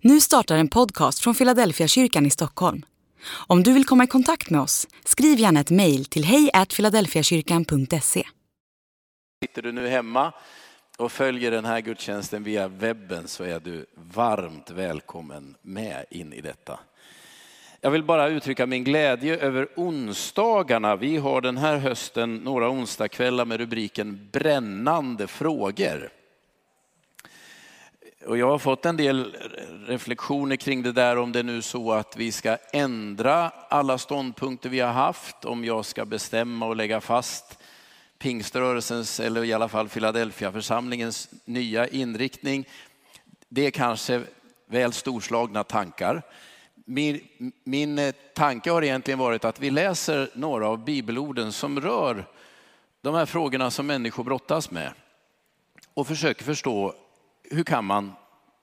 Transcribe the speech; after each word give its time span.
Nu 0.00 0.20
startar 0.20 0.56
en 0.56 0.68
podcast 0.68 1.18
från 1.18 1.34
Philadelphia 1.34 1.88
kyrkan 1.88 2.26
i 2.26 2.30
Stockholm. 2.30 2.82
Om 3.46 3.62
du 3.62 3.72
vill 3.72 3.84
komma 3.84 4.04
i 4.04 4.06
kontakt 4.06 4.50
med 4.50 4.60
oss, 4.60 4.86
skriv 5.04 5.38
gärna 5.38 5.60
ett 5.60 5.70
mejl 5.70 6.04
till 6.04 6.24
hejfiladelfiakyrkan.se. 6.24 8.24
Sitter 9.42 9.62
du 9.62 9.72
nu 9.72 9.88
hemma 9.88 10.32
och 10.98 11.12
följer 11.12 11.50
den 11.50 11.64
här 11.64 11.80
gudstjänsten 11.80 12.44
via 12.44 12.68
webben 12.68 13.28
så 13.28 13.44
är 13.44 13.60
du 13.60 13.86
varmt 14.14 14.70
välkommen 14.70 15.56
med 15.62 16.04
in 16.10 16.32
i 16.32 16.40
detta. 16.40 16.80
Jag 17.80 17.90
vill 17.90 18.04
bara 18.04 18.28
uttrycka 18.28 18.66
min 18.66 18.84
glädje 18.84 19.38
över 19.38 19.68
onsdagarna. 19.76 20.96
Vi 20.96 21.16
har 21.16 21.40
den 21.40 21.56
här 21.56 21.76
hösten 21.76 22.36
några 22.36 22.70
onsdagskvällar 22.70 23.44
med 23.44 23.60
rubriken 23.60 24.28
Brännande 24.32 25.26
frågor. 25.26 26.10
Och 28.24 28.38
jag 28.38 28.50
har 28.50 28.58
fått 28.58 28.86
en 28.86 28.96
del 28.96 29.36
reflektioner 29.86 30.56
kring 30.56 30.82
det 30.82 30.92
där 30.92 31.18
om 31.18 31.32
det 31.32 31.38
är 31.38 31.42
nu 31.42 31.62
så 31.62 31.92
att 31.92 32.16
vi 32.16 32.32
ska 32.32 32.56
ändra 32.72 33.50
alla 33.68 33.98
ståndpunkter 33.98 34.68
vi 34.68 34.80
har 34.80 34.92
haft, 34.92 35.44
om 35.44 35.64
jag 35.64 35.84
ska 35.84 36.04
bestämma 36.04 36.66
och 36.66 36.76
lägga 36.76 37.00
fast 37.00 37.58
pingströrelsens, 38.18 39.20
eller 39.20 39.44
i 39.44 39.52
alla 39.52 39.68
fall 39.68 39.88
Philadelphia 39.88 40.52
församlingens 40.52 41.28
nya 41.44 41.88
inriktning. 41.88 42.68
Det 43.48 43.66
är 43.66 43.70
kanske 43.70 44.22
väl 44.66 44.92
storslagna 44.92 45.64
tankar. 45.64 46.22
Min, 46.74 47.20
min 47.64 48.12
tanke 48.34 48.70
har 48.70 48.84
egentligen 48.84 49.18
varit 49.18 49.44
att 49.44 49.60
vi 49.60 49.70
läser 49.70 50.30
några 50.34 50.68
av 50.68 50.84
bibelorden 50.84 51.52
som 51.52 51.80
rör 51.80 52.26
de 53.00 53.14
här 53.14 53.26
frågorna 53.26 53.70
som 53.70 53.86
människor 53.86 54.24
brottas 54.24 54.70
med 54.70 54.92
och 55.94 56.06
försöker 56.06 56.44
förstå 56.44 56.94
hur 57.50 57.64
kan 57.64 57.84
man 57.84 58.12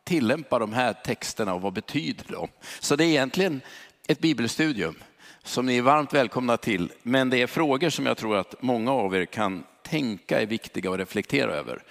tillämpa 0.04 0.60
de 0.60 0.74
här 0.74 0.94
texterna 0.94 1.54
och 1.54 1.62
vad 1.62 1.74
betyder 1.74 2.26
de? 2.28 2.48
Så 2.80 2.96
det 2.96 3.04
är 3.04 3.08
egentligen 3.08 3.62
ett 4.08 4.20
bibelstudium 4.20 4.96
som 5.44 5.66
ni 5.66 5.78
är 5.78 5.82
varmt 5.82 6.14
välkomna 6.14 6.58
till. 6.58 6.92
Men 7.04 7.30
det 7.30 7.42
är 7.42 7.48
frågor 7.48 7.90
som 7.90 8.06
jag 8.06 8.18
tror 8.18 8.38
att 8.38 8.62
många 8.62 8.92
av 8.92 9.16
er 9.16 9.26
kan 9.26 9.64
tänka 9.84 10.42
är 10.42 10.46
viktiga 10.46 10.92
att 10.92 11.00
reflektera 11.00 11.52
över. 11.52 11.84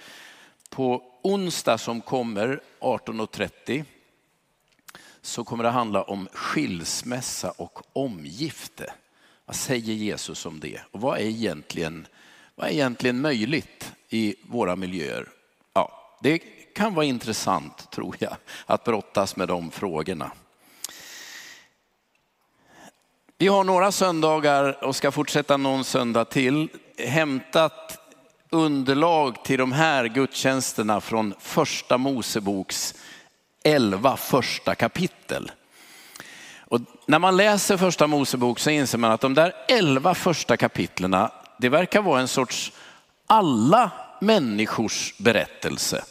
På 0.69 1.03
onsdag 1.21 1.77
som 1.77 2.01
kommer 2.01 2.59
18.30 2.79 3.85
så 5.21 5.43
kommer 5.43 5.63
det 5.63 5.69
handla 5.69 6.03
om 6.03 6.27
skilsmässa 6.33 7.51
och 7.51 7.81
omgifte. 7.93 8.93
Vad 9.45 9.55
säger 9.55 9.93
Jesus 9.93 10.45
om 10.45 10.59
det? 10.59 10.79
Och 10.91 11.01
vad 11.01 11.17
är 11.17 11.23
egentligen, 11.23 12.07
vad 12.55 12.67
är 12.67 12.71
egentligen 12.71 13.21
möjligt 13.21 13.93
i 14.09 14.35
våra 14.41 14.75
miljöer? 14.75 15.29
Ja, 15.73 16.17
det 16.21 16.39
kan 16.73 16.93
vara 16.93 17.05
intressant, 17.05 17.91
tror 17.91 18.15
jag, 18.19 18.35
att 18.65 18.83
brottas 18.83 19.35
med 19.35 19.47
de 19.47 19.71
frågorna. 19.71 20.31
Vi 23.37 23.47
har 23.47 23.63
några 23.63 23.91
söndagar 23.91 24.83
och 24.83 24.95
ska 24.95 25.11
fortsätta 25.11 25.57
någon 25.57 25.83
söndag 25.83 26.25
till 26.25 26.69
hämtat 26.97 27.99
underlag 28.49 29.43
till 29.43 29.59
de 29.59 29.71
här 29.71 30.05
gudstjänsterna 30.05 31.01
från 31.01 31.33
första 31.39 31.97
Moseboks 31.97 32.95
elva 33.63 34.17
första 34.17 34.75
kapitel. 34.75 35.51
Och 36.59 36.79
när 37.05 37.19
man 37.19 37.37
läser 37.37 37.77
första 37.77 38.07
Mosebok 38.07 38.59
så 38.59 38.69
inser 38.69 38.97
man 38.97 39.11
att 39.11 39.21
de 39.21 39.33
där 39.33 39.53
elva 39.67 40.15
första 40.15 40.57
kapitlerna, 40.57 41.31
det 41.59 41.69
verkar 41.69 42.01
vara 42.01 42.21
en 42.21 42.27
sorts 42.27 42.71
alla 43.27 43.91
människors 44.21 45.13
berättelse. 45.17 46.03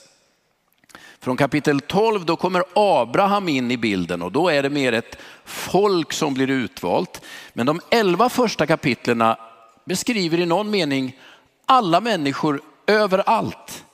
Från 1.22 1.36
kapitel 1.36 1.80
12 1.80 2.24
då 2.24 2.36
kommer 2.36 2.64
Abraham 2.74 3.48
in 3.48 3.70
i 3.70 3.76
bilden 3.76 4.22
och 4.22 4.32
då 4.32 4.48
är 4.48 4.62
det 4.62 4.70
mer 4.70 4.92
ett 4.92 5.18
folk 5.44 6.12
som 6.12 6.34
blir 6.34 6.50
utvalt. 6.50 7.20
Men 7.52 7.66
de 7.66 7.80
elva 7.90 8.28
första 8.28 8.66
kapitlerna 8.66 9.36
beskriver 9.84 10.40
i 10.40 10.46
någon 10.46 10.70
mening 10.70 11.18
alla 11.66 12.00
människor 12.00 12.60
överallt. 12.86 13.84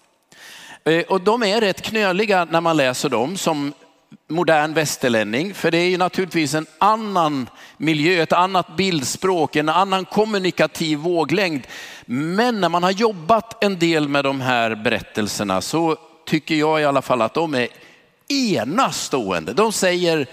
Eh, 0.85 1.03
och 1.03 1.21
de 1.21 1.43
är 1.43 1.61
rätt 1.61 1.83
knöliga 1.83 2.45
när 2.51 2.61
man 2.61 2.77
läser 2.77 3.09
dem 3.09 3.37
som 3.37 3.73
modern 4.29 4.75
västerlänning. 4.75 5.55
För 5.55 5.71
det 5.71 5.79
är 5.79 5.89
ju 5.89 5.97
naturligtvis 5.97 6.55
en 6.55 6.67
annan 6.79 7.51
miljö, 7.77 8.23
ett 8.23 8.33
annat 8.33 8.77
bildspråk, 8.77 9.57
en 9.57 9.69
annan 9.69 10.05
kommunikativ 10.05 10.99
våglängd. 10.99 11.67
Men 12.07 12.61
när 12.61 12.69
man 12.69 12.83
har 12.83 12.91
jobbat 12.91 13.65
en 13.65 13.79
del 13.79 14.09
med 14.09 14.25
de 14.25 14.41
här 14.41 14.75
berättelserna 14.75 15.61
så 15.61 15.97
tycker 16.29 16.55
jag 16.55 16.81
i 16.81 16.85
alla 16.85 17.03
fall 17.03 17.23
att 17.23 17.35
de 17.35 17.55
är 17.55 17.69
enastående. 18.29 19.53
De 19.53 19.73
säger 19.73 20.27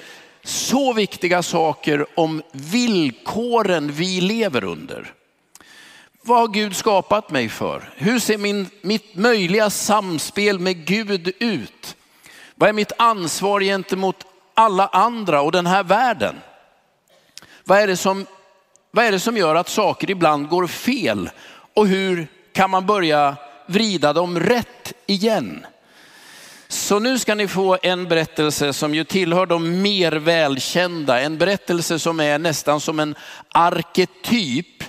så 0.44 0.94
viktiga 0.94 1.44
saker 1.44 2.06
om 2.16 2.41
villkoren 2.51 3.91
vi 3.91 4.22
lever 4.22 4.63
under. 4.63 5.13
Vad 6.22 6.39
har 6.39 6.47
Gud 6.47 6.75
skapat 6.75 7.29
mig 7.29 7.50
för? 7.50 7.89
Hur 7.95 8.19
ser 8.19 8.38
min, 8.38 8.69
mitt 8.81 9.16
möjliga 9.16 9.69
samspel 9.69 10.59
med 10.59 10.85
Gud 10.85 11.33
ut? 11.39 11.95
Vad 12.56 12.69
är 12.69 12.73
mitt 12.73 12.91
ansvar 12.97 13.62
gentemot 13.62 14.25
alla 14.53 14.88
andra 14.88 15.41
och 15.41 15.51
den 15.51 15.66
här 15.66 15.83
världen? 15.83 16.35
Vad 17.63 17.79
är 17.79 17.88
det 17.88 17.97
som, 17.97 18.25
vad 18.91 19.06
är 19.06 19.12
det 19.12 19.19
som 19.19 19.38
gör 19.38 19.56
att 19.56 19.69
saker 19.69 20.12
ibland 20.12 20.50
går 20.50 20.67
fel? 20.67 21.29
Och 21.73 21.88
hur 21.88 22.27
kan 22.53 22.69
man 22.69 22.85
börja 22.85 23.35
vrida 23.66 24.13
dem 24.13 24.39
rätt 24.39 24.94
igen? 25.06 25.66
Så 26.67 26.99
nu 26.99 27.19
ska 27.19 27.35
ni 27.35 27.47
få 27.47 27.77
en 27.81 28.07
berättelse 28.07 28.73
som 28.73 28.95
ju 28.95 29.03
tillhör 29.03 29.45
de 29.45 29.81
mer 29.81 30.11
välkända. 30.11 31.21
En 31.21 31.37
berättelse 31.37 31.99
som 31.99 32.19
är 32.19 32.39
nästan 32.39 32.79
som 32.79 32.99
en 32.99 33.15
arketyp. 33.49 34.83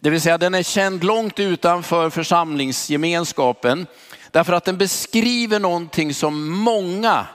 Det 0.00 0.10
vill 0.10 0.20
säga 0.20 0.38
den 0.38 0.54
är 0.54 0.62
känd 0.62 1.04
långt 1.04 1.40
utanför 1.40 2.10
församlingsgemenskapen. 2.10 3.86
Därför 4.30 4.52
att 4.52 4.64
den 4.64 4.78
beskriver 4.78 5.60
någonting 5.60 6.14
som 6.14 6.50
många 6.50 7.26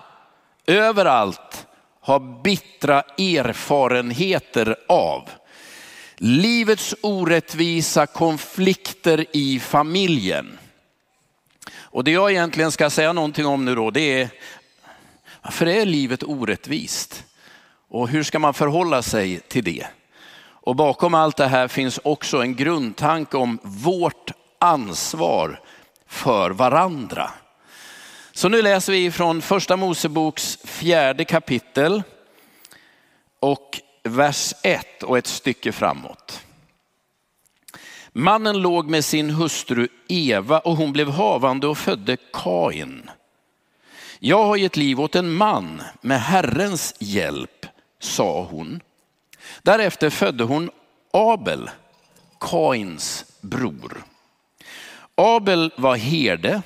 överallt 0.67 1.67
har 2.01 2.41
bittra 2.44 3.01
erfarenheter 3.17 4.75
av. 4.88 5.29
Livets 6.17 6.95
orättvisa 7.01 8.06
konflikter 8.06 9.25
i 9.31 9.59
familjen. 9.59 10.59
Och 11.91 12.03
det 12.03 12.11
jag 12.11 12.31
egentligen 12.31 12.72
ska 12.72 12.89
säga 12.89 13.13
någonting 13.13 13.45
om 13.45 13.66
nu 13.66 13.75
då, 13.75 13.91
det 13.91 14.22
är 14.22 14.29
varför 15.41 15.66
är 15.66 15.85
livet 15.85 16.23
orättvist? 16.23 17.23
Och 17.89 18.09
hur 18.09 18.23
ska 18.23 18.39
man 18.39 18.53
förhålla 18.53 19.01
sig 19.01 19.39
till 19.39 19.63
det? 19.63 19.88
Och 20.41 20.75
bakom 20.75 21.13
allt 21.13 21.38
det 21.38 21.47
här 21.47 21.67
finns 21.67 22.00
också 22.03 22.41
en 22.41 22.55
grundtanke 22.55 23.38
om 23.38 23.59
vårt 23.63 24.31
ansvar 24.59 25.61
för 26.07 26.51
varandra. 26.51 27.31
Så 28.31 28.50
nu 28.50 28.61
läser 28.61 28.94
vi 28.94 29.11
från 29.11 29.41
första 29.41 29.77
Moseboks 29.77 30.57
fjärde 30.63 31.25
kapitel 31.25 32.03
och 33.39 33.79
vers 34.03 34.53
1 34.63 35.03
och 35.03 35.17
ett 35.17 35.27
stycke 35.27 35.71
framåt. 35.71 36.41
Mannen 38.14 38.58
låg 38.62 38.90
med 38.90 39.06
sin 39.06 39.30
hustru 39.30 39.88
Eva 40.08 40.59
och 40.59 40.75
hon 40.75 40.94
blev 40.94 41.09
havande 41.09 41.68
och 41.68 41.78
födde 41.78 42.18
Kain. 42.34 43.09
Jag 44.20 44.46
har 44.46 44.56
gett 44.56 44.78
liv 44.78 45.00
åt 45.00 45.16
en 45.16 45.31
man 45.31 45.81
med 46.02 46.22
Herrens 46.22 46.96
hjälp, 47.00 47.66
sa 48.00 48.44
hon. 48.44 48.80
Därefter 49.62 50.09
födde 50.09 50.44
hon 50.44 50.69
Abel, 51.14 51.69
Kains 52.40 53.25
bror. 53.42 54.03
Abel 55.16 55.72
var 55.78 55.96
herde 55.96 56.62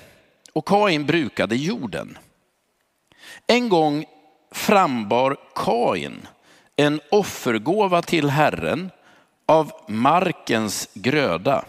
och 0.54 0.68
Kain 0.68 1.06
brukade 1.06 1.56
jorden. 1.56 2.18
En 3.48 3.70
gång 3.70 4.06
frambar 4.52 5.38
Kain 5.56 6.28
en 6.76 7.02
offergåva 7.12 8.02
till 8.02 8.30
Herren 8.30 8.92
av 9.46 9.72
markens 9.88 10.90
gröda. 10.94 11.66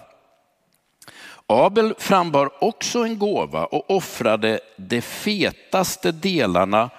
Abel 1.46 1.94
frambar 1.98 2.64
också 2.64 2.98
en 2.98 3.18
gåva 3.18 3.66
och 3.66 3.90
offrade 3.90 4.60
de 4.76 5.00
fetaste 5.00 6.12
delarna 6.12 6.90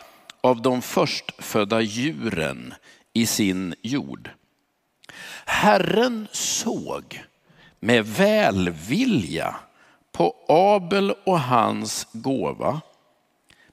av 0.42 0.62
de 0.62 0.82
förstfödda 0.82 1.82
djuren 1.82 2.74
i 3.14 3.26
sin 3.26 3.76
jord. 3.82 4.30
Herren 5.46 6.28
såg 6.32 7.24
med 7.80 8.06
välvilja 8.06 9.56
på 10.12 10.36
Abel 10.48 11.12
och 11.12 11.40
hans 11.40 12.08
gåva, 12.12 12.82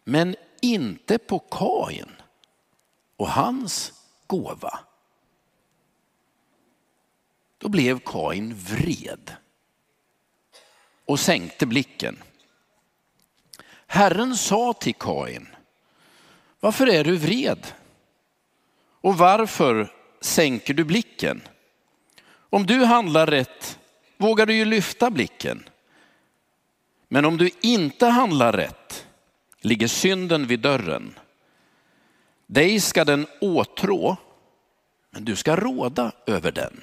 men 0.04 0.37
inte 0.60 1.19
på 1.19 1.38
Kain 1.38 2.12
och 3.16 3.28
hans 3.28 3.93
gåva. 4.26 4.78
Då 7.62 7.69
blev 7.69 7.99
Kain 7.99 8.55
vred 8.55 9.37
och 11.06 11.20
sänkte 11.20 11.67
blicken. 11.67 12.23
Herren 13.87 14.37
sa 14.37 14.73
till 14.73 14.94
Kain, 14.94 15.49
Varför 16.61 16.87
är 16.87 17.05
du 17.05 17.17
vred? 17.17 17.67
Och 19.00 19.19
varför 19.19 19.93
sänker 20.20 20.75
du 20.75 20.85
blicken? 20.85 21.43
Om 22.31 22.67
du 22.67 22.85
handlar 22.85 23.26
rätt 23.26 23.79
vågar 24.17 24.47
du 24.47 24.55
ju 24.55 24.64
lyfta 24.64 25.11
blicken. 25.11 25.69
Men 27.09 27.25
om 27.25 27.37
du 27.37 27.50
inte 27.61 28.06
handlar 28.06 28.53
rätt 28.53 29.06
ligger 29.61 29.88
synden 29.88 30.47
vid 30.47 30.61
dörren. 30.61 31.19
Dig 32.47 32.81
ska 32.81 33.05
den 33.05 33.26
åtrå, 33.41 34.17
men 35.11 35.25
du 35.25 35.37
ska 35.37 35.56
råda 35.56 36.12
över 36.26 36.53
den. 36.53 36.81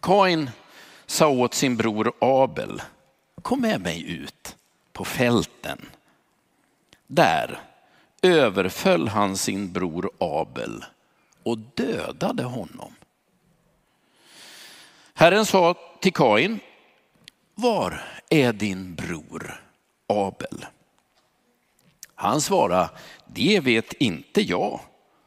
Kain 0.00 0.50
sa 1.06 1.28
åt 1.28 1.54
sin 1.54 1.76
bror 1.76 2.12
Abel, 2.20 2.82
kom 3.42 3.60
med 3.60 3.80
mig 3.80 4.10
ut 4.10 4.56
på 4.92 5.04
fälten. 5.04 5.86
Där 7.06 7.60
överföll 8.22 9.08
han 9.08 9.36
sin 9.36 9.72
bror 9.72 10.10
Abel 10.18 10.84
och 11.42 11.58
dödade 11.58 12.42
honom. 12.42 12.94
Herren 15.14 15.46
sa 15.46 15.74
till 16.00 16.12
Kain, 16.12 16.60
var 17.54 18.02
är 18.30 18.52
din 18.52 18.94
bror 18.94 19.64
Abel? 20.06 20.66
Han 22.14 22.40
svarade, 22.40 22.90
det 23.26 23.60
vet 23.60 23.92
inte 23.92 24.40
jag. 24.40 24.80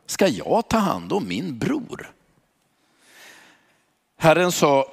Ska 0.05 0.27
jag 0.27 0.67
ta 0.67 0.77
hand 0.77 1.13
om 1.13 1.27
min 1.27 1.59
bror? 1.59 2.13
Herren 4.21 4.51
sa, 4.51 4.85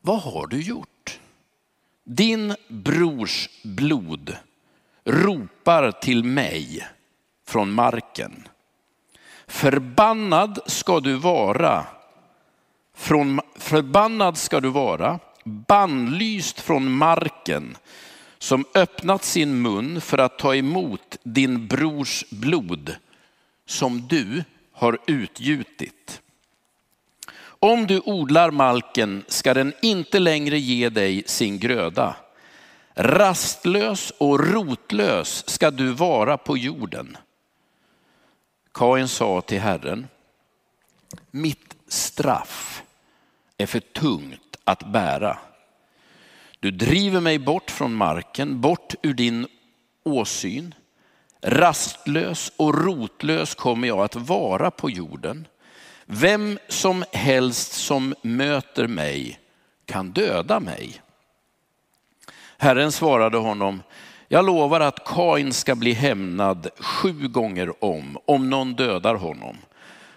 vad 0.00 0.20
har 0.20 0.46
du 0.46 0.62
gjort? 0.62 1.20
Din 2.04 2.54
brors 2.68 3.48
blod 3.62 4.36
ropar 5.04 5.90
till 5.90 6.24
mig 6.24 6.88
från 7.46 7.72
marken. 7.72 8.48
Förbannad 9.46 10.58
ska 10.66 11.00
du 11.00 11.14
vara, 11.14 11.86
från, 12.94 13.40
förbannad 13.56 14.38
ska 14.38 14.60
du 14.60 14.68
vara, 14.68 15.18
bannlyst 15.44 16.60
från 16.60 16.92
marken 16.92 17.76
som 18.38 18.64
öppnat 18.74 19.24
sin 19.24 19.62
mun 19.62 20.00
för 20.00 20.18
att 20.18 20.38
ta 20.38 20.54
emot 20.54 21.16
din 21.22 21.66
brors 21.66 22.24
blod 22.30 22.96
som 23.66 24.08
du 24.08 24.44
har 24.72 24.98
utgjutit. 25.06 26.22
Om 27.62 27.86
du 27.86 28.00
odlar 28.04 28.50
malken 28.50 29.24
ska 29.28 29.54
den 29.54 29.72
inte 29.82 30.18
längre 30.18 30.58
ge 30.58 30.88
dig 30.88 31.22
sin 31.26 31.58
gröda. 31.58 32.16
Rastlös 32.94 34.12
och 34.18 34.52
rotlös 34.52 35.48
ska 35.48 35.70
du 35.70 35.92
vara 35.92 36.36
på 36.36 36.56
jorden. 36.56 37.16
Kain 38.74 39.08
sa 39.08 39.40
till 39.40 39.60
Herren, 39.60 40.08
mitt 41.30 41.76
straff 41.88 42.82
är 43.58 43.66
för 43.66 43.80
tungt 43.80 44.56
att 44.64 44.92
bära. 44.92 45.38
Du 46.60 46.70
driver 46.70 47.20
mig 47.20 47.38
bort 47.38 47.70
från 47.70 47.94
marken, 47.94 48.60
bort 48.60 48.94
ur 49.02 49.14
din 49.14 49.46
åsyn. 50.02 50.74
Rastlös 51.42 52.52
och 52.56 52.84
rotlös 52.84 53.54
kommer 53.54 53.88
jag 53.88 54.00
att 54.00 54.16
vara 54.16 54.70
på 54.70 54.90
jorden. 54.90 55.46
Vem 56.12 56.58
som 56.68 57.04
helst 57.12 57.72
som 57.72 58.14
möter 58.22 58.86
mig 58.86 59.40
kan 59.86 60.10
döda 60.10 60.60
mig. 60.60 61.02
Herren 62.58 62.92
svarade 62.92 63.38
honom, 63.38 63.82
jag 64.28 64.46
lovar 64.46 64.80
att 64.80 65.04
Kain 65.04 65.52
ska 65.52 65.74
bli 65.74 65.92
hämnad 65.92 66.68
sju 66.78 67.28
gånger 67.28 67.84
om, 67.84 68.18
om 68.24 68.50
någon 68.50 68.74
dödar 68.74 69.14
honom. 69.14 69.56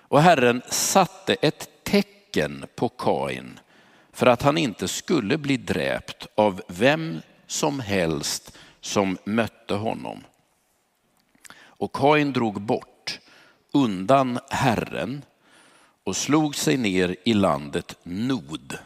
Och 0.07 0.21
Herren 0.21 0.61
satte 0.69 1.33
ett 1.33 1.69
tecken 1.83 2.65
på 2.75 2.89
Kain 2.89 3.59
för 4.13 4.25
att 4.25 4.41
han 4.41 4.57
inte 4.57 4.87
skulle 4.87 5.37
bli 5.37 5.57
dräpt 5.57 6.27
av 6.35 6.61
vem 6.67 7.21
som 7.47 7.79
helst 7.79 8.57
som 8.81 9.17
mötte 9.23 9.73
honom. 9.73 10.23
Och 11.55 11.95
Kain 11.95 12.33
drog 12.33 12.61
bort 12.61 13.19
undan 13.73 14.39
Herren 14.49 15.21
och 16.03 16.15
slog 16.15 16.55
sig 16.55 16.77
ner 16.77 17.15
i 17.23 17.33
landet 17.33 17.95
Nod 18.03 18.77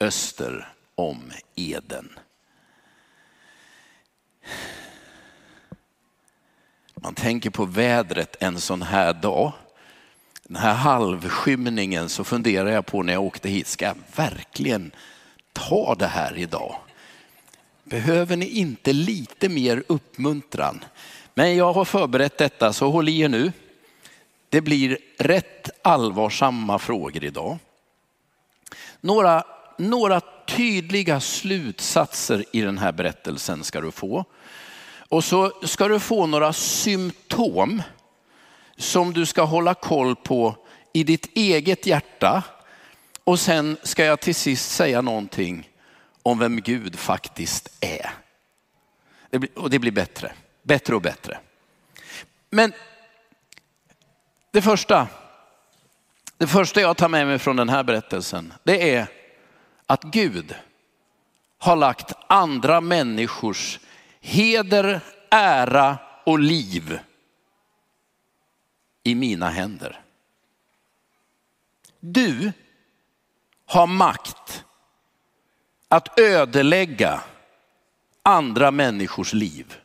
öster 0.00 0.68
om 0.94 1.32
Eden. 1.54 2.18
Man 6.94 7.14
tänker 7.14 7.50
på 7.50 7.64
vädret 7.64 8.36
en 8.40 8.60
sån 8.60 8.82
här 8.82 9.12
dag. 9.12 9.52
Den 10.42 10.56
här 10.56 10.74
halvskymningen 10.74 12.08
så 12.08 12.24
funderar 12.24 12.70
jag 12.70 12.86
på 12.86 13.02
när 13.02 13.12
jag 13.12 13.22
åkte 13.22 13.48
hit, 13.48 13.66
ska 13.66 13.84
jag 13.84 13.96
verkligen 14.16 14.90
ta 15.52 15.94
det 15.94 16.06
här 16.06 16.38
idag? 16.38 16.76
Behöver 17.84 18.36
ni 18.36 18.46
inte 18.46 18.92
lite 18.92 19.48
mer 19.48 19.84
uppmuntran? 19.86 20.84
Men 21.34 21.56
jag 21.56 21.72
har 21.72 21.84
förberett 21.84 22.38
detta 22.38 22.72
så 22.72 22.90
håll 22.90 23.08
i 23.08 23.20
er 23.20 23.28
nu. 23.28 23.52
Det 24.50 24.60
blir 24.60 24.98
rätt 25.18 25.70
allvarsamma 25.82 26.78
frågor 26.78 27.24
idag. 27.24 27.58
Några, 29.00 29.44
några 29.78 30.20
tydliga 30.46 31.20
slutsatser 31.20 32.44
i 32.52 32.60
den 32.60 32.78
här 32.78 32.92
berättelsen 32.92 33.64
ska 33.64 33.80
du 33.80 33.90
få. 33.90 34.24
Och 35.08 35.24
så 35.24 35.52
ska 35.62 35.88
du 35.88 36.00
få 36.00 36.26
några 36.26 36.52
symptom 36.52 37.82
som 38.76 39.12
du 39.12 39.26
ska 39.26 39.42
hålla 39.42 39.74
koll 39.74 40.16
på 40.16 40.56
i 40.92 41.04
ditt 41.04 41.36
eget 41.36 41.86
hjärta. 41.86 42.42
Och 43.24 43.40
sen 43.40 43.76
ska 43.82 44.04
jag 44.04 44.20
till 44.20 44.34
sist 44.34 44.70
säga 44.70 45.00
någonting 45.00 45.68
om 46.22 46.38
vem 46.38 46.60
Gud 46.60 46.98
faktiskt 46.98 47.68
är. 47.80 48.10
Det 49.30 49.38
blir, 49.38 49.58
och 49.58 49.70
det 49.70 49.78
blir 49.78 49.92
bättre, 49.92 50.32
bättre 50.62 50.94
och 50.94 51.02
bättre. 51.02 51.38
Men 52.50 52.72
det 54.50 54.62
första, 54.62 55.08
det 56.38 56.46
första 56.46 56.80
jag 56.80 56.96
tar 56.96 57.08
med 57.08 57.26
mig 57.26 57.38
från 57.38 57.56
den 57.56 57.68
här 57.68 57.82
berättelsen, 57.82 58.52
det 58.62 58.94
är 58.94 59.06
att 59.86 60.02
Gud 60.02 60.54
har 61.58 61.76
lagt 61.76 62.12
andra 62.26 62.80
människors 62.80 63.80
heder, 64.20 65.00
ära 65.30 65.98
och 66.24 66.38
liv 66.38 67.00
i 69.02 69.14
mina 69.14 69.48
händer. 69.48 70.00
Du 72.00 72.52
har 73.66 73.86
makt 73.86 74.64
att 75.88 76.18
ödelägga 76.18 77.22
andra 78.22 78.70
människors 78.70 79.32
liv. 79.32 79.76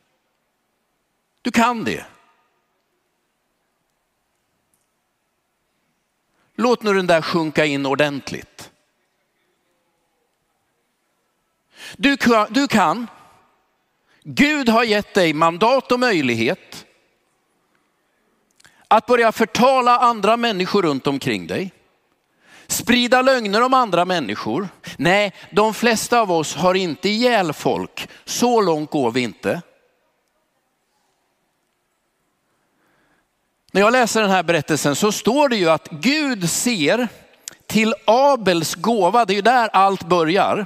Du 1.41 1.51
kan 1.51 1.83
det. 1.83 2.05
Låt 6.55 6.83
nu 6.83 6.93
den 6.93 7.07
där 7.07 7.21
sjunka 7.21 7.65
in 7.65 7.85
ordentligt. 7.85 8.71
Du 11.97 12.17
kan, 12.17 12.47
du 12.49 12.67
kan, 12.67 13.07
Gud 14.23 14.69
har 14.69 14.83
gett 14.83 15.13
dig 15.13 15.33
mandat 15.33 15.91
och 15.91 15.99
möjlighet 15.99 16.85
att 18.87 19.05
börja 19.05 19.31
förtala 19.31 19.97
andra 19.97 20.37
människor 20.37 20.81
runt 20.81 21.07
omkring 21.07 21.47
dig. 21.47 21.71
Sprida 22.67 23.21
lögner 23.21 23.61
om 23.61 23.73
andra 23.73 24.05
människor. 24.05 24.67
Nej, 24.97 25.33
de 25.51 25.73
flesta 25.73 26.19
av 26.19 26.31
oss 26.31 26.55
har 26.55 26.75
inte 26.75 27.09
ihjäl 27.09 27.53
folk. 27.53 28.09
Så 28.25 28.61
långt 28.61 28.91
går 28.91 29.11
vi 29.11 29.21
inte. 29.21 29.61
När 33.75 33.81
jag 33.81 33.91
läser 33.91 34.21
den 34.21 34.31
här 34.31 34.43
berättelsen 34.43 34.95
så 34.95 35.11
står 35.11 35.49
det 35.49 35.55
ju 35.55 35.69
att 35.69 35.87
Gud 35.89 36.49
ser 36.49 37.07
till 37.67 37.93
Abels 38.05 38.75
gåva, 38.75 39.25
det 39.25 39.33
är 39.33 39.35
ju 39.35 39.41
där 39.41 39.69
allt 39.73 40.03
börjar. 40.07 40.65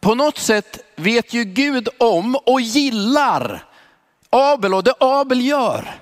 På 0.00 0.14
något 0.14 0.38
sätt 0.38 0.78
vet 0.96 1.34
ju 1.34 1.44
Gud 1.44 1.88
om 1.98 2.36
och 2.36 2.60
gillar 2.60 3.64
Abel 4.30 4.74
och 4.74 4.84
det 4.84 4.94
Abel 5.00 5.40
gör. 5.40 5.94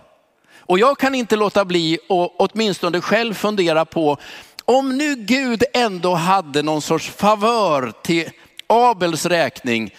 Och 0.58 0.78
jag 0.78 0.98
kan 0.98 1.14
inte 1.14 1.36
låta 1.36 1.64
bli 1.64 1.98
och 2.08 2.40
åtminstone 2.40 3.00
själv 3.00 3.34
fundera 3.34 3.84
på 3.84 4.16
om 4.64 4.98
nu 4.98 5.14
Gud 5.14 5.64
ändå 5.74 6.14
hade 6.14 6.62
någon 6.62 6.82
sorts 6.82 7.08
favör 7.10 7.92
till 8.02 8.30
Abels 8.66 9.26
räkning, 9.26 9.94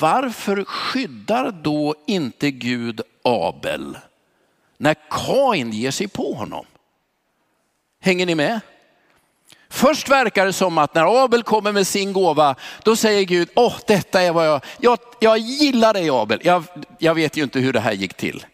varför 0.00 0.64
skyddar 0.64 1.50
då 1.50 1.94
inte 2.06 2.50
Gud 2.50 3.00
Abel 3.24 3.96
när 4.76 4.94
Kain 5.10 5.72
ger 5.72 5.90
sig 5.90 6.08
på 6.08 6.32
honom? 6.32 6.66
Hänger 8.00 8.26
ni 8.26 8.34
med? 8.34 8.60
Först 9.68 10.08
verkar 10.08 10.46
det 10.46 10.52
som 10.52 10.78
att 10.78 10.94
när 10.94 11.24
Abel 11.24 11.42
kommer 11.42 11.72
med 11.72 11.86
sin 11.86 12.12
gåva, 12.12 12.54
då 12.82 12.96
säger 12.96 13.22
Gud, 13.22 13.48
åh 13.54 13.66
oh, 13.66 13.78
detta 13.86 14.22
är 14.22 14.32
vad 14.32 14.46
jag, 14.46 14.60
jag, 14.80 14.98
jag 15.20 15.38
gillar 15.38 15.94
dig 15.94 16.10
Abel. 16.10 16.40
Jag, 16.42 16.64
jag 16.98 17.14
vet 17.14 17.36
ju 17.36 17.42
inte 17.42 17.60
hur 17.60 17.72
det 17.72 17.80
här 17.80 17.92
gick 17.92 18.14
till. 18.14 18.46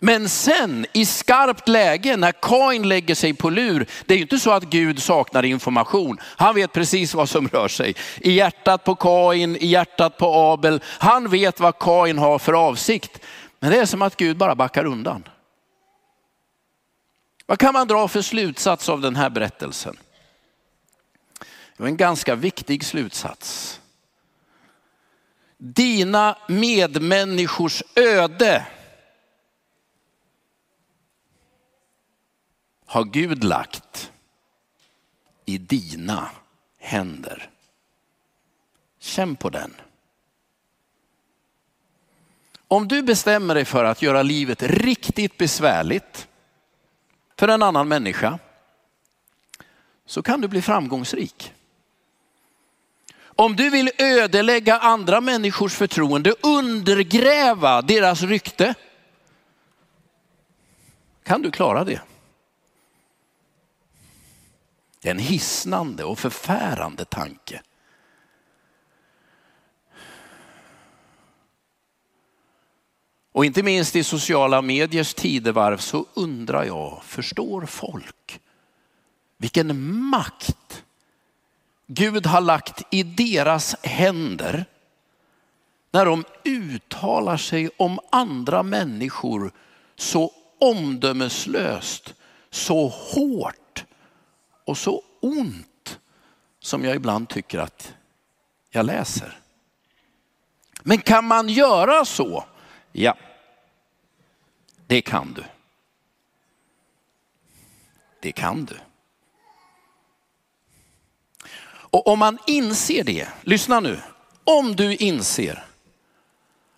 Men 0.00 0.28
sen 0.28 0.86
i 0.92 1.06
skarpt 1.06 1.68
läge 1.68 2.16
när 2.16 2.32
Kain 2.32 2.88
lägger 2.88 3.14
sig 3.14 3.34
på 3.34 3.50
lur, 3.50 3.86
det 4.06 4.14
är 4.14 4.18
ju 4.18 4.22
inte 4.22 4.38
så 4.38 4.50
att 4.50 4.62
Gud 4.62 5.02
saknar 5.02 5.44
information. 5.44 6.18
Han 6.22 6.54
vet 6.54 6.72
precis 6.72 7.14
vad 7.14 7.28
som 7.28 7.48
rör 7.48 7.68
sig. 7.68 7.94
I 8.20 8.32
hjärtat 8.32 8.84
på 8.84 8.94
Kain, 8.94 9.56
i 9.56 9.66
hjärtat 9.66 10.16
på 10.18 10.26
Abel. 10.26 10.80
Han 10.84 11.28
vet 11.28 11.60
vad 11.60 11.78
Kain 11.78 12.18
har 12.18 12.38
för 12.38 12.52
avsikt. 12.52 13.20
Men 13.58 13.70
det 13.70 13.78
är 13.78 13.86
som 13.86 14.02
att 14.02 14.16
Gud 14.16 14.36
bara 14.36 14.54
backar 14.54 14.84
undan. 14.84 15.28
Vad 17.46 17.58
kan 17.58 17.72
man 17.72 17.88
dra 17.88 18.08
för 18.08 18.22
slutsats 18.22 18.88
av 18.88 19.00
den 19.00 19.16
här 19.16 19.30
berättelsen? 19.30 19.96
Det 21.76 21.82
var 21.82 21.88
en 21.88 21.96
ganska 21.96 22.34
viktig 22.34 22.84
slutsats. 22.84 23.80
Dina 25.56 26.38
medmänniskors 26.48 27.82
öde 27.94 28.66
har 32.86 33.04
Gud 33.04 33.44
lagt 33.44 34.12
i 35.44 35.58
dina 35.58 36.30
händer. 36.78 37.50
Känn 38.98 39.36
på 39.36 39.50
den. 39.50 39.74
Om 42.68 42.88
du 42.88 43.02
bestämmer 43.02 43.54
dig 43.54 43.64
för 43.64 43.84
att 43.84 44.02
göra 44.02 44.22
livet 44.22 44.62
riktigt 44.62 45.38
besvärligt 45.38 46.28
för 47.38 47.48
en 47.48 47.62
annan 47.62 47.88
människa 47.88 48.38
så 50.06 50.22
kan 50.22 50.40
du 50.40 50.48
bli 50.48 50.62
framgångsrik. 50.62 51.54
Om 53.20 53.56
du 53.56 53.70
vill 53.70 53.90
ödelägga 53.98 54.78
andra 54.78 55.20
människors 55.20 55.74
förtroende, 55.74 56.34
undergräva 56.42 57.82
deras 57.82 58.22
rykte, 58.22 58.74
kan 61.22 61.42
du 61.42 61.50
klara 61.50 61.84
det. 61.84 62.00
Det 65.00 65.08
är 65.08 65.10
en 65.10 65.18
hisnande 65.18 66.04
och 66.04 66.18
förfärande 66.18 67.04
tanke. 67.04 67.62
Och 73.38 73.44
inte 73.44 73.62
minst 73.62 73.96
i 73.96 74.04
sociala 74.04 74.62
mediers 74.62 75.14
tidevarv 75.14 75.76
så 75.76 76.06
undrar 76.14 76.64
jag, 76.64 77.02
förstår 77.04 77.66
folk 77.66 78.40
vilken 79.36 79.92
makt 79.92 80.84
Gud 81.86 82.26
har 82.26 82.40
lagt 82.40 82.82
i 82.90 83.02
deras 83.02 83.76
händer 83.82 84.64
när 85.90 86.06
de 86.06 86.24
uttalar 86.44 87.36
sig 87.36 87.70
om 87.76 87.98
andra 88.10 88.62
människor 88.62 89.52
så 89.96 90.32
omdömeslöst, 90.60 92.14
så 92.50 92.88
hårt 92.88 93.84
och 94.64 94.78
så 94.78 95.02
ont 95.20 95.98
som 96.60 96.84
jag 96.84 96.96
ibland 96.96 97.28
tycker 97.28 97.58
att 97.58 97.94
jag 98.70 98.86
läser. 98.86 99.38
Men 100.82 100.98
kan 100.98 101.24
man 101.24 101.48
göra 101.48 102.04
så? 102.04 102.44
Ja, 102.92 103.16
det 104.88 105.00
kan 105.00 105.32
du. 105.32 105.44
Det 108.20 108.32
kan 108.32 108.64
du. 108.64 108.76
Och 111.90 112.06
om 112.06 112.18
man 112.18 112.38
inser 112.46 113.04
det, 113.04 113.28
lyssna 113.42 113.80
nu, 113.80 114.00
om 114.44 114.76
du 114.76 114.96
inser 114.96 115.64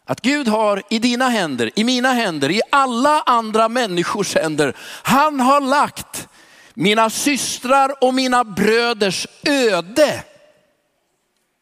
att 0.05 0.21
Gud 0.21 0.49
har 0.49 0.83
i 0.91 0.99
dina 0.99 1.29
händer, 1.29 1.71
i 1.79 1.85
mina 1.85 2.13
händer, 2.13 2.51
i 2.51 2.61
alla 2.71 3.23
andra 3.23 3.69
människors 3.69 4.35
händer, 4.35 4.77
han 5.03 5.41
har 5.41 5.61
lagt 5.61 6.29
mina 6.75 7.11
systrar 7.11 8.05
och 8.05 8.15
mina 8.15 8.45
bröders 8.45 9.27
öde 9.47 10.25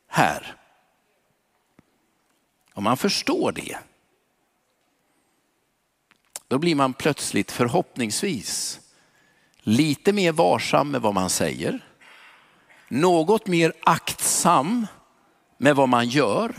här. 0.09 0.57
Om 2.75 2.85
man 2.85 2.97
förstår 2.97 3.53
det, 3.53 3.79
då 6.49 6.59
blir 6.59 6.75
man 6.75 6.93
plötsligt 6.93 7.53
förhoppningsvis 7.53 8.81
lite 9.61 10.13
mer 10.13 10.33
varsam 10.33 10.91
med 10.91 11.01
vad 11.01 11.15
man 11.15 11.31
säger, 11.31 11.81
något 12.89 13.47
mer 13.47 13.73
aktsam 13.83 14.87
med 15.59 15.77
vad 15.77 15.89
man 15.89 16.09
gör. 16.09 16.55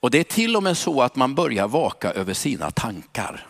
Och 0.00 0.10
det 0.10 0.18
är 0.18 0.24
till 0.24 0.56
och 0.56 0.62
med 0.62 0.76
så 0.76 1.02
att 1.02 1.16
man 1.16 1.34
börjar 1.34 1.68
vaka 1.68 2.10
över 2.12 2.34
sina 2.34 2.70
tankar. 2.70 3.46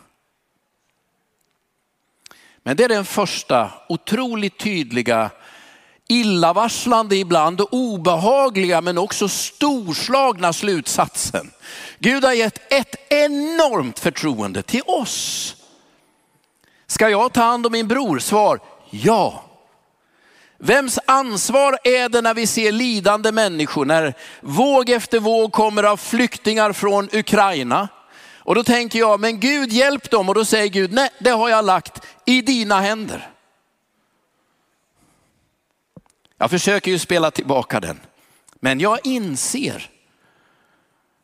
Men 2.63 2.77
det 2.77 2.85
är 2.85 2.89
den 2.89 3.05
första 3.05 3.71
otroligt 3.89 4.59
tydliga, 4.59 5.31
illavarslande 6.09 7.17
ibland 7.17 7.61
och 7.61 7.69
obehagliga 7.73 8.81
men 8.81 8.99
också 8.99 9.29
storslagna 9.29 10.53
slutsatsen. 10.53 11.51
Gud 11.99 12.25
har 12.25 12.33
gett 12.33 12.73
ett 12.73 13.13
enormt 13.13 13.99
förtroende 13.99 14.63
till 14.63 14.83
oss. 14.87 15.57
Ska 16.87 17.09
jag 17.09 17.33
ta 17.33 17.43
hand 17.43 17.67
om 17.67 17.73
min 17.73 17.89
bror? 17.89 18.19
Svar, 18.19 18.61
ja. 18.91 19.45
Vems 20.59 20.99
ansvar 21.07 21.79
är 21.85 22.09
det 22.09 22.21
när 22.21 22.35
vi 22.35 22.47
ser 22.47 22.73
lidande 22.73 23.33
människor, 23.33 23.85
när 23.85 24.15
våg 24.41 24.91
efter 24.91 25.21
våg 25.21 25.53
kommer 25.53 25.83
av 25.83 25.97
flyktingar 25.97 26.73
från 26.73 27.09
Ukraina? 27.13 27.89
Och 28.39 28.55
då 28.55 28.65
tänker 28.65 28.99
jag, 28.99 29.21
men 29.21 29.41
Gud 29.41 29.73
hjälp 29.73 30.11
dem. 30.11 30.29
Och 30.29 30.35
då 30.35 30.45
säger 30.45 30.69
Gud, 30.69 30.93
nej 30.93 31.11
det 31.19 31.31
har 31.31 31.49
jag 31.49 31.65
lagt 31.65 32.07
i 32.25 32.41
dina 32.41 32.81
händer. 32.81 33.34
Jag 36.39 36.51
försöker 36.51 36.91
ju 36.91 36.99
spela 36.99 37.31
tillbaka 37.31 37.81
den. 37.81 38.01
Men 38.55 38.81
jag 38.81 39.07
inser 39.07 39.91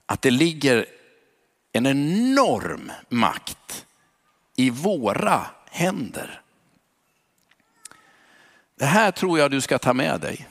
att 0.06 0.22
det 0.22 0.30
ligger 0.30 0.86
en 1.72 1.86
enorm 1.86 2.92
makt 3.08 3.86
i 4.56 4.70
våra 4.70 5.46
händer. 5.70 6.42
Det 8.74 8.86
här 8.86 9.10
tror 9.10 9.38
jag 9.38 9.50
du 9.50 9.60
ska 9.60 9.78
ta 9.78 9.94
med 9.94 10.20
dig 10.20 10.48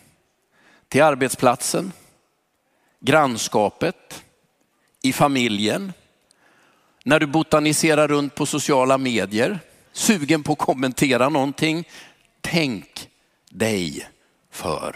till 0.88 1.04
arbetsplatsen, 1.04 1.92
grannskapet, 3.00 4.24
i 5.02 5.14
familjen, 5.14 5.94
när 7.04 7.20
du 7.20 7.26
botaniserar 7.26 8.08
runt 8.08 8.36
på 8.36 8.46
sociala 8.46 8.98
medier, 8.98 9.60
sugen 9.92 10.44
på 10.44 10.52
att 10.52 10.60
kommentera 10.60 11.30
någonting. 11.30 11.88
Tänk 12.42 13.10
dig 13.50 14.10
för. 14.60 14.96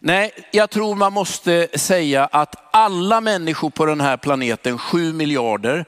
Nej, 0.00 0.32
jag 0.50 0.70
tror 0.70 0.94
man 0.94 1.12
måste 1.12 1.68
säga 1.74 2.24
att 2.24 2.56
alla 2.70 3.20
människor 3.20 3.70
på 3.70 3.86
den 3.86 4.00
här 4.00 4.16
planeten, 4.16 4.78
sju 4.78 5.12
miljarder, 5.12 5.84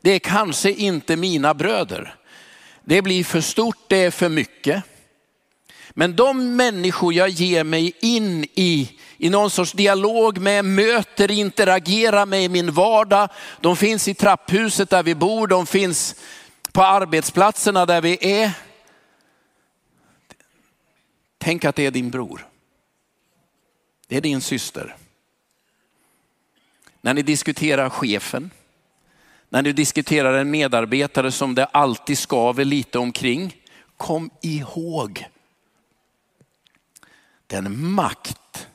det 0.00 0.10
är 0.10 0.18
kanske 0.18 0.72
inte 0.72 1.16
mina 1.16 1.54
bröder. 1.54 2.14
Det 2.84 3.02
blir 3.02 3.24
för 3.24 3.40
stort, 3.40 3.78
det 3.88 3.96
är 3.96 4.10
för 4.10 4.28
mycket. 4.28 4.82
Men 5.90 6.16
de 6.16 6.56
människor 6.56 7.14
jag 7.14 7.28
ger 7.28 7.64
mig 7.64 7.92
in 8.00 8.44
i, 8.54 8.90
i 9.18 9.30
någon 9.30 9.50
sorts 9.50 9.72
dialog 9.72 10.38
med, 10.38 10.64
möter, 10.64 11.30
interagerar 11.30 12.26
med 12.26 12.44
i 12.44 12.48
min 12.48 12.72
vardag. 12.72 13.28
De 13.60 13.76
finns 13.76 14.08
i 14.08 14.14
trapphuset 14.14 14.90
där 14.90 15.02
vi 15.02 15.14
bor, 15.14 15.46
de 15.46 15.66
finns 15.66 16.14
på 16.72 16.82
arbetsplatserna 16.82 17.86
där 17.86 18.00
vi 18.00 18.18
är. 18.20 18.50
Tänk 21.46 21.64
att 21.64 21.76
det 21.76 21.86
är 21.86 21.90
din 21.90 22.10
bror. 22.10 22.48
Det 24.06 24.16
är 24.16 24.20
din 24.20 24.40
syster. 24.40 24.96
När 27.00 27.14
ni 27.14 27.22
diskuterar 27.22 27.90
chefen, 27.90 28.50
när 29.48 29.62
ni 29.62 29.72
diskuterar 29.72 30.38
en 30.38 30.50
medarbetare 30.50 31.32
som 31.32 31.54
det 31.54 31.64
alltid 31.64 32.18
skaver 32.18 32.64
lite 32.64 32.98
omkring, 32.98 33.56
kom 33.96 34.30
ihåg 34.42 35.26
den 37.46 37.90
makt 37.90 38.68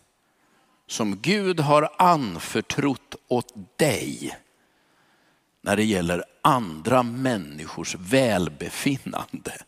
som 0.88 1.18
Gud 1.22 1.60
har 1.60 1.96
anförtrott 1.98 3.16
åt 3.28 3.54
dig 3.78 4.38
när 5.62 5.76
det 5.76 5.84
gäller 5.84 6.24
andra 6.42 7.04
människors 7.04 7.96
välbefinnande. 7.96 9.62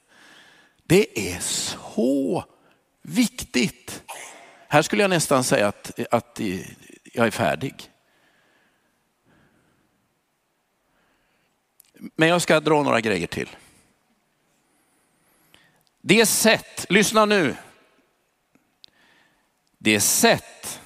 Det 0.83 1.33
är 1.33 1.39
så 1.39 2.45
viktigt. 3.03 4.03
Här 4.67 4.81
skulle 4.81 5.03
jag 5.03 5.10
nästan 5.10 5.43
säga 5.43 5.67
att, 5.67 6.00
att 6.12 6.39
jag 7.13 7.27
är 7.27 7.31
färdig. 7.31 7.91
Men 12.15 12.29
jag 12.29 12.41
ska 12.41 12.60
dra 12.60 12.83
några 12.83 13.01
grejer 13.01 13.27
till. 13.27 13.50
Det 16.01 16.25
sätt, 16.25 16.86
lyssna 16.89 17.25
nu. 17.25 17.55
Det 19.77 20.00
sätt 20.00 20.81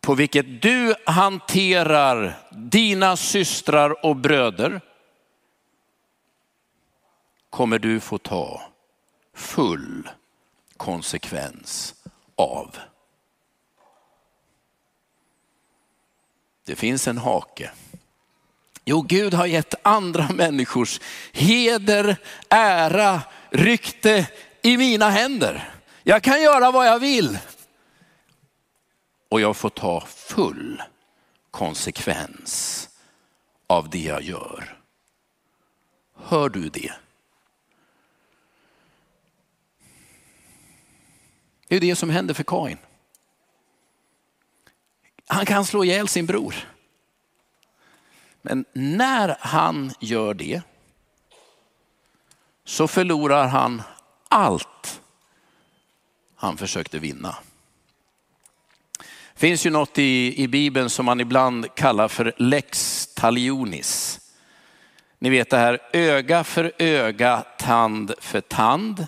på 0.00 0.14
vilket 0.14 0.62
du 0.62 0.94
hanterar 1.06 2.38
dina 2.50 3.16
systrar 3.16 4.06
och 4.06 4.16
bröder 4.16 4.80
kommer 7.50 7.78
du 7.78 8.00
få 8.00 8.18
ta 8.18 8.62
full 9.34 10.08
konsekvens 10.82 11.94
av. 12.36 12.76
Det 16.64 16.76
finns 16.76 17.08
en 17.08 17.18
hake. 17.18 17.70
Jo, 18.84 19.02
Gud 19.02 19.34
har 19.34 19.46
gett 19.46 19.74
andra 19.82 20.28
människors 20.28 21.00
heder, 21.32 22.16
ära, 22.48 23.20
rykte 23.50 24.28
i 24.62 24.76
mina 24.76 25.10
händer. 25.10 25.70
Jag 26.02 26.22
kan 26.22 26.42
göra 26.42 26.70
vad 26.70 26.86
jag 26.86 26.98
vill. 26.98 27.38
Och 29.28 29.40
jag 29.40 29.56
får 29.56 29.70
ta 29.70 30.00
full 30.06 30.82
konsekvens 31.50 32.88
av 33.66 33.90
det 33.90 34.02
jag 34.02 34.22
gör. 34.22 34.78
Hör 36.16 36.48
du 36.48 36.68
det? 36.68 36.92
Det 41.72 41.76
är 41.76 41.80
det 41.80 41.96
som 41.96 42.10
händer 42.10 42.34
för 42.34 42.44
Kain. 42.44 42.78
Han 45.26 45.46
kan 45.46 45.64
slå 45.64 45.84
ihjäl 45.84 46.08
sin 46.08 46.26
bror. 46.26 46.54
Men 48.42 48.64
när 48.72 49.36
han 49.40 49.92
gör 50.00 50.34
det 50.34 50.62
så 52.64 52.88
förlorar 52.88 53.46
han 53.46 53.82
allt 54.28 55.00
han 56.36 56.56
försökte 56.56 56.98
vinna. 56.98 57.36
Det 59.34 59.40
finns 59.40 59.66
ju 59.66 59.70
något 59.70 59.98
i, 59.98 60.42
i 60.42 60.48
Bibeln 60.48 60.90
som 60.90 61.06
man 61.06 61.20
ibland 61.20 61.74
kallar 61.74 62.08
för 62.08 62.32
lex 62.36 63.06
talionis. 63.14 64.20
Ni 65.18 65.30
vet 65.30 65.50
det 65.50 65.58
här 65.58 65.78
öga 65.92 66.44
för 66.44 66.72
öga, 66.78 67.44
tand 67.58 68.14
för 68.18 68.40
tand. 68.40 69.06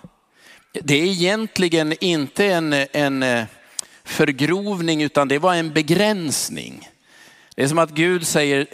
Det 0.83 0.95
är 0.95 1.07
egentligen 1.07 2.05
inte 2.05 2.47
en, 2.47 2.73
en 2.93 3.23
eh, 3.23 3.45
förgrovning 4.05 5.03
utan 5.03 5.29
det 5.29 5.39
var 5.39 5.55
en 5.55 5.73
begränsning. 5.73 6.89
Det 7.55 7.63
är 7.63 7.69
som 7.69 7.79
att 7.79 7.91
Gud 7.91 8.27
säger, 8.27 8.67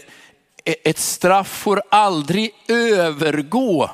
e-, 0.64 0.74
ett 0.84 0.98
straff 0.98 1.48
får 1.48 1.82
aldrig 1.90 2.54
övergå 2.68 3.90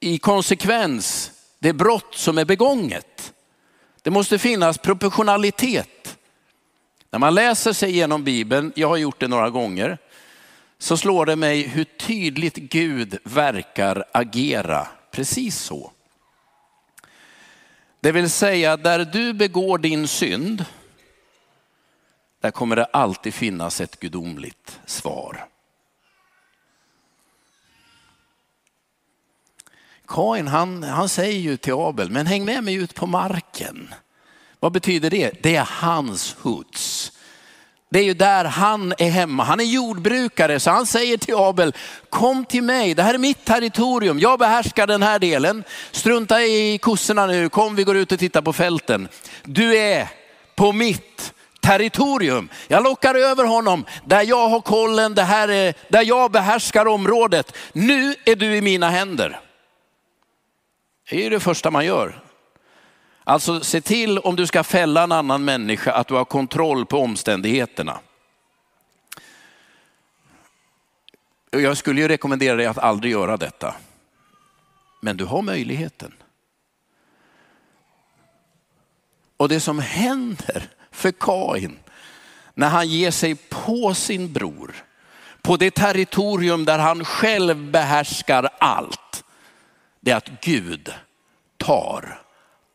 i 0.00 0.18
konsekvens 0.18 1.30
det 1.58 1.72
brott 1.72 2.14
som 2.14 2.38
är 2.38 2.44
begånget. 2.44 3.32
Det 4.02 4.10
måste 4.10 4.38
finnas 4.38 4.78
proportionalitet. 4.78 6.18
När 7.10 7.18
man 7.18 7.34
läser 7.34 7.72
sig 7.72 7.90
igenom 7.90 8.24
Bibeln, 8.24 8.72
jag 8.76 8.88
har 8.88 8.96
gjort 8.96 9.20
det 9.20 9.28
några 9.28 9.50
gånger, 9.50 9.98
så 10.78 10.96
slår 10.96 11.26
det 11.26 11.36
mig 11.36 11.62
hur 11.62 11.84
tydligt 11.84 12.56
Gud 12.56 13.18
verkar 13.24 14.04
agera 14.12 14.88
precis 15.10 15.58
så. 15.58 15.92
Det 18.00 18.12
vill 18.12 18.30
säga 18.30 18.76
där 18.76 19.04
du 19.04 19.32
begår 19.32 19.78
din 19.78 20.08
synd, 20.08 20.64
där 22.40 22.50
kommer 22.50 22.76
det 22.76 22.84
alltid 22.84 23.34
finnas 23.34 23.80
ett 23.80 24.00
gudomligt 24.00 24.80
svar. 24.86 25.46
Kain 30.06 30.48
han, 30.48 30.82
han 30.82 31.08
säger 31.08 31.40
ju 31.40 31.56
till 31.56 31.72
Abel, 31.72 32.10
men 32.10 32.26
häng 32.26 32.44
med 32.44 32.64
mig 32.64 32.74
ut 32.74 32.94
på 32.94 33.06
marken. 33.06 33.94
Vad 34.60 34.72
betyder 34.72 35.10
det? 35.10 35.42
Det 35.42 35.56
är 35.56 35.68
hans 35.70 36.36
huts. 36.42 37.12
Det 37.92 37.98
är 37.98 38.04
ju 38.04 38.14
där 38.14 38.44
han 38.44 38.94
är 38.98 39.10
hemma. 39.10 39.44
Han 39.44 39.60
är 39.60 39.64
jordbrukare 39.64 40.60
så 40.60 40.70
han 40.70 40.86
säger 40.86 41.16
till 41.16 41.34
Abel, 41.34 41.74
kom 42.08 42.44
till 42.44 42.62
mig, 42.62 42.94
det 42.94 43.02
här 43.02 43.14
är 43.14 43.18
mitt 43.18 43.44
territorium, 43.44 44.18
jag 44.18 44.38
behärskar 44.38 44.86
den 44.86 45.02
här 45.02 45.18
delen. 45.18 45.64
Strunta 45.90 46.42
i 46.42 46.78
kossorna 46.78 47.26
nu, 47.26 47.48
kom 47.48 47.76
vi 47.76 47.84
går 47.84 47.96
ut 47.96 48.12
och 48.12 48.18
tittar 48.18 48.42
på 48.42 48.52
fälten. 48.52 49.08
Du 49.42 49.76
är 49.76 50.08
på 50.56 50.72
mitt 50.72 51.32
territorium. 51.60 52.48
Jag 52.68 52.84
lockar 52.84 53.14
över 53.14 53.44
honom 53.44 53.84
där 54.04 54.22
jag 54.22 54.48
har 54.48 54.60
kollen, 54.60 55.14
det 55.14 55.22
här 55.22 55.48
är, 55.48 55.74
där 55.88 56.02
jag 56.02 56.30
behärskar 56.30 56.86
området. 56.86 57.56
Nu 57.72 58.14
är 58.24 58.36
du 58.36 58.56
i 58.56 58.60
mina 58.60 58.90
händer. 58.90 59.40
Det 61.10 61.16
är 61.16 61.22
ju 61.22 61.30
det 61.30 61.40
första 61.40 61.70
man 61.70 61.86
gör. 61.86 62.29
Alltså 63.30 63.60
se 63.60 63.80
till 63.80 64.18
om 64.18 64.36
du 64.36 64.46
ska 64.46 64.64
fälla 64.64 65.02
en 65.02 65.12
annan 65.12 65.44
människa 65.44 65.92
att 65.92 66.08
du 66.08 66.14
har 66.14 66.24
kontroll 66.24 66.86
på 66.86 66.98
omständigheterna. 66.98 68.00
Jag 71.50 71.76
skulle 71.76 72.00
ju 72.00 72.08
rekommendera 72.08 72.56
dig 72.56 72.66
att 72.66 72.78
aldrig 72.78 73.12
göra 73.12 73.36
detta. 73.36 73.74
Men 75.00 75.16
du 75.16 75.24
har 75.24 75.42
möjligheten. 75.42 76.12
Och 79.36 79.48
det 79.48 79.60
som 79.60 79.78
händer 79.78 80.70
för 80.90 81.12
Kain 81.12 81.78
när 82.54 82.68
han 82.68 82.88
ger 82.88 83.10
sig 83.10 83.34
på 83.34 83.94
sin 83.94 84.32
bror, 84.32 84.74
på 85.42 85.56
det 85.56 85.70
territorium 85.70 86.64
där 86.64 86.78
han 86.78 87.04
själv 87.04 87.70
behärskar 87.70 88.48
allt, 88.60 89.24
det 90.00 90.10
är 90.10 90.16
att 90.16 90.30
Gud 90.40 90.94
tar 91.56 92.20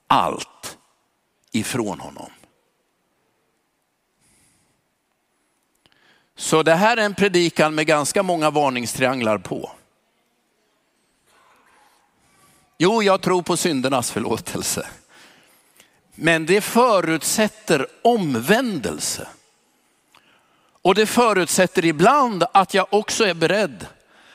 allt 0.07 0.77
ifrån 1.51 1.99
honom. 1.99 2.29
Så 6.35 6.63
det 6.63 6.75
här 6.75 6.97
är 6.97 7.01
en 7.01 7.15
predikan 7.15 7.75
med 7.75 7.87
ganska 7.87 8.23
många 8.23 8.49
varningstrianglar 8.49 9.37
på. 9.37 9.71
Jo, 12.77 13.03
jag 13.03 13.21
tror 13.21 13.41
på 13.41 13.57
syndernas 13.57 14.11
förlåtelse. 14.11 14.87
Men 16.15 16.45
det 16.45 16.61
förutsätter 16.61 17.87
omvändelse. 18.01 19.27
Och 20.81 20.95
det 20.95 21.05
förutsätter 21.05 21.85
ibland 21.85 22.43
att 22.51 22.73
jag 22.73 22.87
också 22.89 23.23
är 23.23 23.33
beredd 23.33 23.87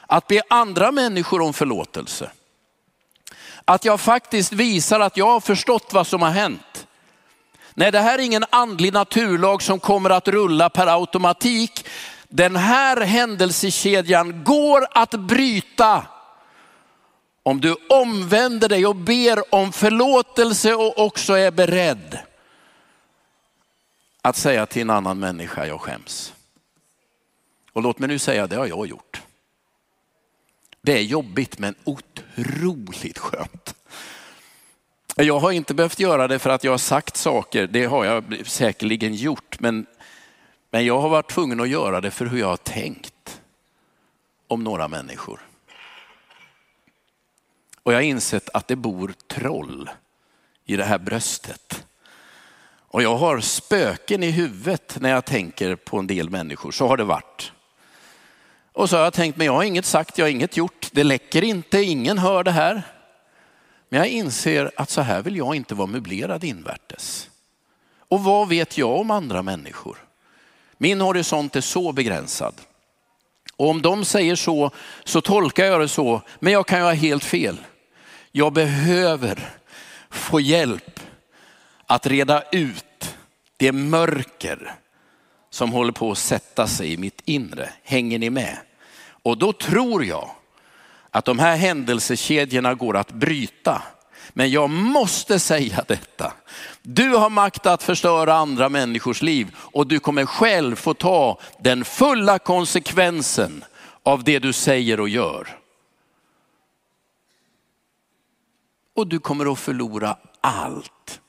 att 0.07 0.27
be 0.27 0.43
andra 0.51 0.93
människor 0.93 1.41
om 1.41 1.53
förlåtelse. 1.53 2.31
Att 3.71 3.85
jag 3.85 4.01
faktiskt 4.01 4.53
visar 4.53 5.01
att 5.01 5.17
jag 5.17 5.27
har 5.27 5.41
förstått 5.41 5.93
vad 5.93 6.07
som 6.07 6.23
har 6.23 6.31
hänt. 6.31 6.87
Nej, 7.75 7.93
det 7.93 8.01
här 8.01 8.19
är 8.19 8.23
ingen 8.23 8.45
andlig 8.51 8.93
naturlag 8.93 9.63
som 9.63 9.81
kommer 9.81 10.11
att 10.11 10.29
rulla 10.29 10.71
per 10.71 10.87
automatik. 10.87 11.87
Den 12.29 12.57
här 12.57 13.01
händelsekedjan 13.01 14.45
går 14.45 14.87
att 14.91 15.11
bryta 15.11 16.07
om 17.43 17.61
du 17.61 17.77
omvänder 17.89 18.69
dig 18.69 18.87
och 18.87 18.97
ber 18.97 19.55
om 19.55 19.73
förlåtelse 19.73 20.75
och 20.75 20.99
också 20.99 21.33
är 21.33 21.51
beredd 21.51 22.19
att 24.23 24.37
säga 24.37 24.67
till 24.67 24.83
en 24.83 24.91
annan 24.91 25.19
människa, 25.19 25.67
jag 25.67 25.81
skäms. 25.81 26.35
Och 27.73 27.83
låt 27.83 27.99
mig 27.99 28.09
nu 28.09 28.19
säga, 28.19 28.47
det 28.47 28.57
har 28.57 28.67
jag 28.67 28.87
gjort. 28.87 29.23
Det 30.83 30.93
är 30.93 31.03
jobbigt 31.03 31.59
men 31.59 31.75
otroligt 31.85 33.19
skönt. 33.19 33.75
Jag 35.17 35.41
har 35.41 35.53
inte 35.53 35.75
behövt 35.75 35.99
göra 35.99 36.29
det 36.29 36.39
för 36.39 36.51
att 36.51 36.65
jag 36.65 36.73
har 36.73 36.79
sagt 36.79 37.17
saker, 37.17 37.67
det 37.67 37.85
har 37.85 38.05
jag 38.05 38.47
säkerligen 38.47 39.15
gjort, 39.15 39.61
men, 39.61 39.87
men 40.71 40.85
jag 40.85 41.01
har 41.01 41.09
varit 41.09 41.31
tvungen 41.31 41.61
att 41.61 41.69
göra 41.69 42.01
det 42.01 42.11
för 42.11 42.27
hur 42.27 42.39
jag 42.39 42.47
har 42.47 42.57
tänkt 42.57 43.41
om 44.47 44.65
några 44.65 44.89
människor. 44.89 45.41
Och 47.83 47.93
jag 47.93 47.97
har 47.97 48.03
insett 48.03 48.49
att 48.55 48.69
det 48.69 48.77
bor 48.77 49.15
troll 49.27 49.91
i 50.65 50.77
det 50.77 50.85
här 50.85 50.99
bröstet. 50.99 51.87
Och 52.93 53.03
jag 53.03 53.17
har 53.17 53.41
spöken 53.41 54.23
i 54.23 54.31
huvudet 54.31 54.97
när 55.01 55.11
jag 55.11 55.25
tänker 55.25 55.77
på 55.77 55.99
en 55.99 56.07
del 56.07 56.31
människor, 56.31 56.71
så 56.71 56.87
har 56.87 56.97
det 56.97 57.05
varit. 57.05 57.53
Och 58.73 58.91
så 58.91 58.97
har 58.97 59.05
jag 59.05 59.13
tänkt, 59.13 59.37
men 59.37 59.47
jag 59.47 59.53
har 59.53 59.63
inget 59.63 59.85
sagt, 59.85 60.19
jag 60.19 60.25
har 60.25 60.31
inget 60.31 60.57
gjort, 60.57 60.89
det 60.93 61.05
läcker 61.05 61.45
inte, 61.45 61.83
ingen 61.83 62.19
hör 62.19 62.45
det 62.45 62.51
här. 62.51 62.83
Men 63.89 63.99
jag 63.99 64.09
inser 64.09 64.71
att 64.77 64.91
så 64.91 65.01
här 65.01 65.23
vill 65.23 65.37
jag 65.37 65.55
inte 65.55 65.75
vara 65.75 65.87
möblerad 65.87 66.45
invärtes. 66.45 67.31
Och 68.09 68.25
vad 68.25 68.49
vet 68.49 68.79
jag 68.79 69.01
om 69.01 69.11
andra 69.11 69.43
människor? 69.43 69.99
Min 70.79 71.01
horisont 71.01 71.57
är 71.57 71.61
så 71.61 71.93
begränsad. 71.93 72.55
Och 73.57 73.69
om 73.69 73.83
de 73.83 74.05
säger 74.05 74.37
så, 74.37 74.71
så 75.05 75.21
tolkar 75.21 75.65
jag 75.65 75.81
det 75.81 75.89
så, 75.89 76.23
men 76.39 76.53
jag 76.53 76.67
kan 76.67 76.79
ju 76.79 76.85
ha 76.85 76.93
helt 76.93 77.25
fel. 77.25 77.57
Jag 78.33 78.53
behöver 78.53 79.51
få 80.11 80.41
hjälp 80.41 81.01
att 81.87 82.07
reda 82.07 82.43
ut 82.53 83.17
det 83.57 83.73
mörker 83.73 84.75
som 85.61 85.73
håller 85.73 85.93
på 85.93 86.11
att 86.11 86.19
sätta 86.19 86.67
sig 86.67 86.93
i 86.93 86.97
mitt 86.97 87.23
inre. 87.25 87.73
Hänger 87.83 88.19
ni 88.19 88.31
med? 88.31 88.59
Och 89.23 89.39
då 89.39 89.53
tror 89.53 90.05
jag 90.05 90.31
att 91.11 91.25
de 91.25 91.39
här 91.39 91.57
händelsekedjorna 91.57 92.75
går 92.75 92.97
att 92.97 93.13
bryta 93.13 93.83
Men 94.33 94.51
jag 94.51 94.71
måste 94.71 95.39
säga 95.39 95.85
detta. 95.89 96.33
Du 96.83 97.09
har 97.09 97.31
makt 97.31 97.67
att 97.67 97.83
förstöra 97.83 98.35
andra 98.35 98.69
människors 98.69 99.23
liv 99.23 99.57
och 99.57 99.87
du 99.87 100.01
kommer 100.01 100.27
själv 100.27 100.77
få 100.77 100.95
ta 100.95 101.41
den 101.59 101.85
fulla 101.85 102.39
konsekvensen 102.39 103.65
av 104.03 104.25
det 104.25 104.39
du 104.39 104.53
säger 104.53 105.01
och 105.01 105.09
gör. 105.09 105.59
Och 108.97 109.07
du 109.07 109.19
kommer 109.19 109.53
att 109.53 109.59
förlora 109.59 110.17
allt 110.41 111.21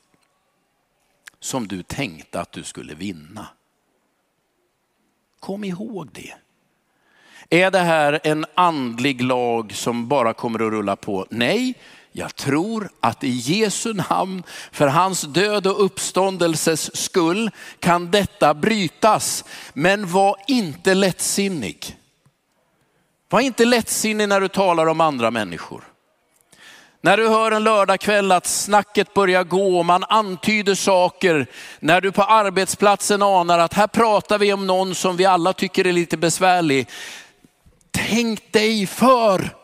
som 1.39 1.67
du 1.67 1.84
tänkte 1.84 2.41
att 2.41 2.52
du 2.52 2.63
skulle 2.63 2.94
vinna. 2.96 3.48
Kom 5.41 5.63
ihåg 5.63 6.10
det. 6.12 6.34
Är 7.49 7.71
det 7.71 7.80
här 7.80 8.19
en 8.23 8.45
andlig 8.56 9.21
lag 9.21 9.71
som 9.73 10.08
bara 10.08 10.34
kommer 10.34 10.60
att 10.60 10.71
rulla 10.71 10.95
på? 10.95 11.27
Nej, 11.30 11.73
jag 12.12 12.36
tror 12.36 12.89
att 12.99 13.23
i 13.23 13.30
Jesu 13.30 13.93
namn, 13.93 14.43
för 14.71 14.88
hans 14.88 15.21
död 15.21 15.67
och 15.67 15.86
uppståndelses 15.86 16.97
skull, 16.97 17.49
kan 17.80 18.12
detta 18.12 18.54
brytas. 18.54 19.45
Men 19.73 20.12
var 20.12 20.36
inte 20.47 20.93
lättsinnig. 20.93 21.97
Var 23.30 23.39
inte 23.39 23.65
lättsinnig 23.65 24.30
när 24.30 24.41
du 24.41 24.47
talar 24.47 24.88
om 24.88 25.01
andra 25.01 25.32
människor. 25.32 25.90
När 27.04 27.18
du 27.18 27.28
hör 27.28 27.52
en 27.52 27.64
lördagkväll 27.64 28.32
att 28.32 28.46
snacket 28.46 29.14
börjar 29.14 29.44
gå 29.44 29.84
man 29.84 30.04
antyder 30.04 30.76
saker, 30.76 31.48
när 31.80 32.02
du 32.02 32.12
på 32.12 32.24
arbetsplatsen 32.24 33.22
anar 33.22 33.60
att 33.60 33.74
här 33.74 33.88
pratar 33.88 34.38
vi 34.38 34.54
om 34.54 34.68
någon 34.68 34.96
som 34.96 35.18
vi 35.18 35.26
alla 35.26 35.54
tycker 35.54 35.88
är 35.88 35.94
lite 35.94 36.18
besvärlig. 36.18 36.90
Tänk 37.92 38.52
dig 38.52 38.88
för. 38.88 39.56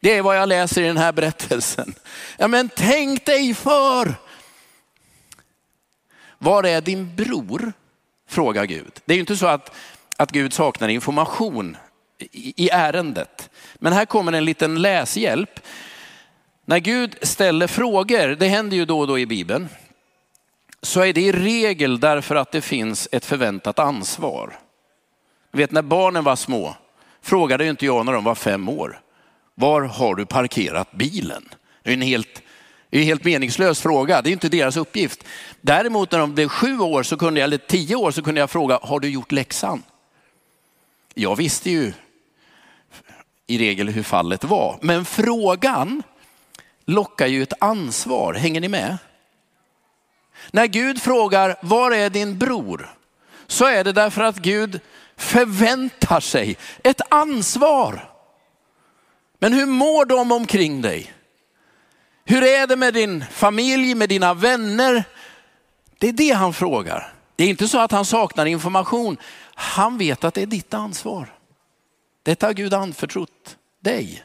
Det 0.00 0.16
är 0.16 0.22
vad 0.22 0.36
jag 0.36 0.48
läser 0.48 0.82
i 0.82 0.86
den 0.86 0.96
här 0.96 1.12
berättelsen. 1.12 1.94
Ja, 2.38 2.48
men 2.48 2.68
tänk 2.68 3.26
dig 3.26 3.54
för. 3.54 4.14
Var 6.38 6.64
är 6.64 6.80
din 6.80 7.16
bror? 7.16 7.72
Frågar 8.28 8.64
Gud. 8.64 9.00
Det 9.04 9.12
är 9.12 9.16
ju 9.16 9.20
inte 9.20 9.36
så 9.36 9.46
att, 9.46 9.74
att 10.16 10.30
Gud 10.30 10.52
saknar 10.52 10.88
information 10.88 11.76
i, 12.18 12.68
ärendet. 12.72 13.50
Men 13.74 13.92
här 13.92 14.04
kommer 14.04 14.32
en 14.32 14.44
liten 14.44 14.82
läshjälp. 14.82 15.60
När 16.64 16.78
Gud 16.78 17.16
ställer 17.22 17.66
frågor, 17.66 18.28
det 18.28 18.48
händer 18.48 18.76
ju 18.76 18.84
då 18.84 19.00
och 19.00 19.06
då 19.06 19.18
i 19.18 19.26
Bibeln, 19.26 19.68
så 20.82 21.00
är 21.00 21.12
det 21.12 21.20
i 21.20 21.32
regel 21.32 22.00
därför 22.00 22.34
att 22.34 22.52
det 22.52 22.60
finns 22.60 23.08
ett 23.12 23.24
förväntat 23.24 23.78
ansvar. 23.78 24.58
Du 25.52 25.58
vet 25.58 25.70
när 25.70 25.82
barnen 25.82 26.24
var 26.24 26.36
små 26.36 26.76
frågade 27.22 27.64
ju 27.64 27.70
inte 27.70 27.86
jag 27.86 28.06
när 28.06 28.12
de 28.12 28.24
var 28.24 28.34
fem 28.34 28.68
år, 28.68 29.00
var 29.54 29.82
har 29.82 30.14
du 30.14 30.26
parkerat 30.26 30.92
bilen? 30.92 31.48
Det 31.82 31.90
är 31.90 31.94
en 31.94 32.00
helt, 32.00 32.42
en 32.90 33.02
helt 33.02 33.24
meningslös 33.24 33.80
fråga, 33.80 34.22
det 34.22 34.30
är 34.30 34.32
inte 34.32 34.48
deras 34.48 34.76
uppgift. 34.76 35.24
Däremot 35.60 36.12
när 36.12 36.18
de 36.18 36.34
blev 36.34 36.48
sju 36.48 36.78
år, 36.78 37.02
så 37.02 37.16
kunde 37.16 37.40
jag, 37.40 37.44
eller 37.44 37.58
tio 37.58 37.96
år, 37.96 38.10
så 38.10 38.22
kunde 38.22 38.40
jag 38.40 38.50
fråga, 38.50 38.78
har 38.82 39.00
du 39.00 39.08
gjort 39.08 39.32
läxan? 39.32 39.82
Jag 41.14 41.36
visste 41.36 41.70
ju 41.70 41.92
i 43.46 43.58
regel 43.58 43.88
hur 43.88 44.02
fallet 44.02 44.44
var. 44.44 44.78
Men 44.82 45.04
frågan 45.04 46.02
lockar 46.84 47.26
ju 47.26 47.42
ett 47.42 47.52
ansvar, 47.60 48.34
hänger 48.34 48.60
ni 48.60 48.68
med? 48.68 48.98
När 50.50 50.66
Gud 50.66 51.02
frågar, 51.02 51.56
var 51.62 51.90
är 51.90 52.10
din 52.10 52.38
bror? 52.38 52.94
Så 53.46 53.64
är 53.64 53.84
det 53.84 53.92
därför 53.92 54.22
att 54.22 54.36
Gud 54.36 54.80
förväntar 55.16 56.20
sig 56.20 56.56
ett 56.82 57.00
ansvar. 57.08 58.10
Men 59.38 59.52
hur 59.52 59.66
mår 59.66 60.04
de 60.04 60.32
omkring 60.32 60.82
dig? 60.82 61.12
Hur 62.24 62.42
är 62.42 62.66
det 62.66 62.76
med 62.76 62.94
din 62.94 63.24
familj, 63.30 63.94
med 63.94 64.08
dina 64.08 64.34
vänner? 64.34 65.04
Det 65.98 66.08
är 66.08 66.12
det 66.12 66.30
han 66.30 66.52
frågar. 66.52 67.12
Det 67.36 67.44
är 67.44 67.48
inte 67.48 67.68
så 67.68 67.78
att 67.78 67.92
han 67.92 68.04
saknar 68.04 68.46
information. 68.46 69.16
Han 69.54 69.98
vet 69.98 70.24
att 70.24 70.34
det 70.34 70.42
är 70.42 70.46
ditt 70.46 70.74
ansvar. 70.74 71.35
Detta 72.26 72.46
har 72.46 72.54
Gud 72.54 72.74
anförtrott 72.74 73.56
dig. 73.80 74.24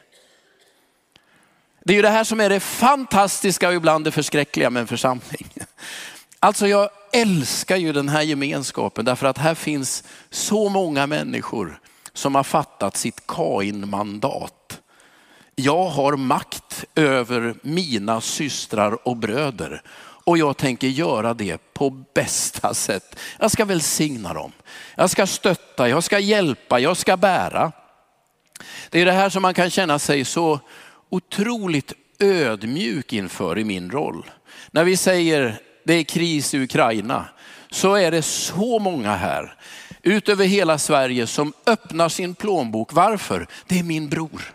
Det 1.84 1.92
är 1.92 1.96
ju 1.96 2.02
det 2.02 2.08
här 2.08 2.24
som 2.24 2.40
är 2.40 2.48
det 2.48 2.60
fantastiska 2.60 3.68
och 3.68 3.74
ibland 3.74 4.04
det 4.04 4.10
förskräckliga 4.10 4.70
med 4.70 4.80
en 4.80 4.86
församling. 4.86 5.48
Alltså 6.40 6.66
jag 6.66 6.90
älskar 7.12 7.76
ju 7.76 7.92
den 7.92 8.08
här 8.08 8.22
gemenskapen 8.22 9.04
därför 9.04 9.26
att 9.26 9.38
här 9.38 9.54
finns 9.54 10.04
så 10.30 10.68
många 10.68 11.06
människor 11.06 11.80
som 12.12 12.34
har 12.34 12.42
fattat 12.42 12.96
sitt 12.96 13.26
Kain-mandat. 13.26 14.80
Jag 15.54 15.88
har 15.88 16.16
makt 16.16 16.84
över 16.94 17.54
mina 17.62 18.20
systrar 18.20 19.08
och 19.08 19.16
bröder 19.16 19.82
och 20.24 20.38
jag 20.38 20.56
tänker 20.56 20.88
göra 20.88 21.34
det 21.34 21.74
på 21.74 21.90
bästa 21.90 22.74
sätt. 22.74 23.18
Jag 23.38 23.50
ska 23.50 23.64
välsigna 23.64 24.34
dem. 24.34 24.52
Jag 24.94 25.10
ska 25.10 25.26
stötta, 25.26 25.88
jag 25.88 26.04
ska 26.04 26.18
hjälpa, 26.18 26.80
jag 26.80 26.96
ska 26.96 27.16
bära. 27.16 27.72
Det 28.90 29.00
är 29.00 29.04
det 29.04 29.12
här 29.12 29.28
som 29.28 29.42
man 29.42 29.54
kan 29.54 29.70
känna 29.70 29.98
sig 29.98 30.24
så 30.24 30.60
otroligt 31.10 31.92
ödmjuk 32.18 33.12
inför 33.12 33.58
i 33.58 33.64
min 33.64 33.90
roll. 33.90 34.30
När 34.70 34.84
vi 34.84 34.96
säger 34.96 35.60
det 35.84 35.94
är 35.94 36.04
kris 36.04 36.54
i 36.54 36.62
Ukraina 36.62 37.24
så 37.70 37.94
är 37.94 38.10
det 38.10 38.22
så 38.22 38.78
många 38.78 39.16
här 39.16 39.56
utöver 40.02 40.44
hela 40.44 40.78
Sverige 40.78 41.26
som 41.26 41.52
öppnar 41.66 42.08
sin 42.08 42.34
plånbok. 42.34 42.92
Varför? 42.92 43.46
Det 43.66 43.78
är 43.78 43.82
min 43.82 44.08
bror. 44.08 44.54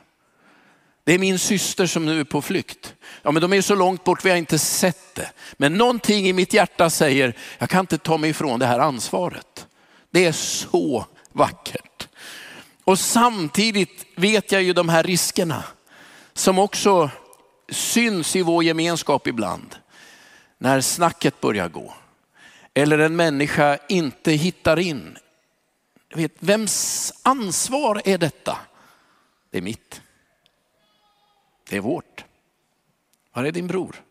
Det 1.04 1.14
är 1.14 1.20
min 1.20 1.40
syster 1.40 1.86
som 1.86 2.06
nu 2.06 2.20
är 2.20 2.24
på 2.24 2.42
flykt. 2.42 2.94
Ja, 3.22 3.32
men 3.32 3.42
de 3.42 3.54
är 3.54 3.62
så 3.62 3.76
långt 3.76 4.04
bort 4.04 4.26
vi 4.26 4.30
har 4.30 4.38
inte 4.38 4.60
sett 4.60 5.16
det. 5.16 5.32
Men 5.58 5.74
någonting 5.74 6.28
i 6.28 6.34
mitt 6.34 6.54
hjärta 6.54 6.90
säger, 6.90 7.34
jag 7.58 7.70
kan 7.70 7.80
inte 7.80 7.98
ta 7.98 8.18
mig 8.18 8.30
ifrån 8.30 8.60
det 8.60 8.66
här 8.66 8.80
ansvaret. 8.80 9.68
Det 10.12 10.26
är 10.26 10.32
så 10.32 11.06
vackert. 11.32 11.87
Och 12.88 13.00
samtidigt 13.00 14.06
vet 14.16 14.52
jag 14.52 14.64
ju 14.64 14.74
de 14.74 14.90
här 14.90 15.04
riskerna 15.04 15.64
som 16.34 16.60
också 16.60 17.10
syns 17.70 18.36
i 18.36 18.42
vår 18.42 18.64
gemenskap 18.64 19.28
ibland. 19.28 19.76
När 20.58 20.82
snacket 20.82 21.42
börjar 21.42 21.70
gå. 21.70 21.94
Eller 22.74 23.00
en 23.00 23.16
människa 23.16 23.78
inte 23.90 24.32
hittar 24.32 24.80
in. 24.80 25.18
Jag 26.10 26.18
vet, 26.18 26.32
vems 26.40 27.14
ansvar 27.22 28.02
är 28.06 28.18
detta? 28.18 28.58
Det 29.52 29.58
är 29.58 29.62
mitt. 29.62 30.02
Det 31.70 31.78
är 31.78 31.82
vårt. 31.82 32.26
Var 33.34 33.44
är 33.44 33.52
din 33.52 33.68
bror? 33.68 34.04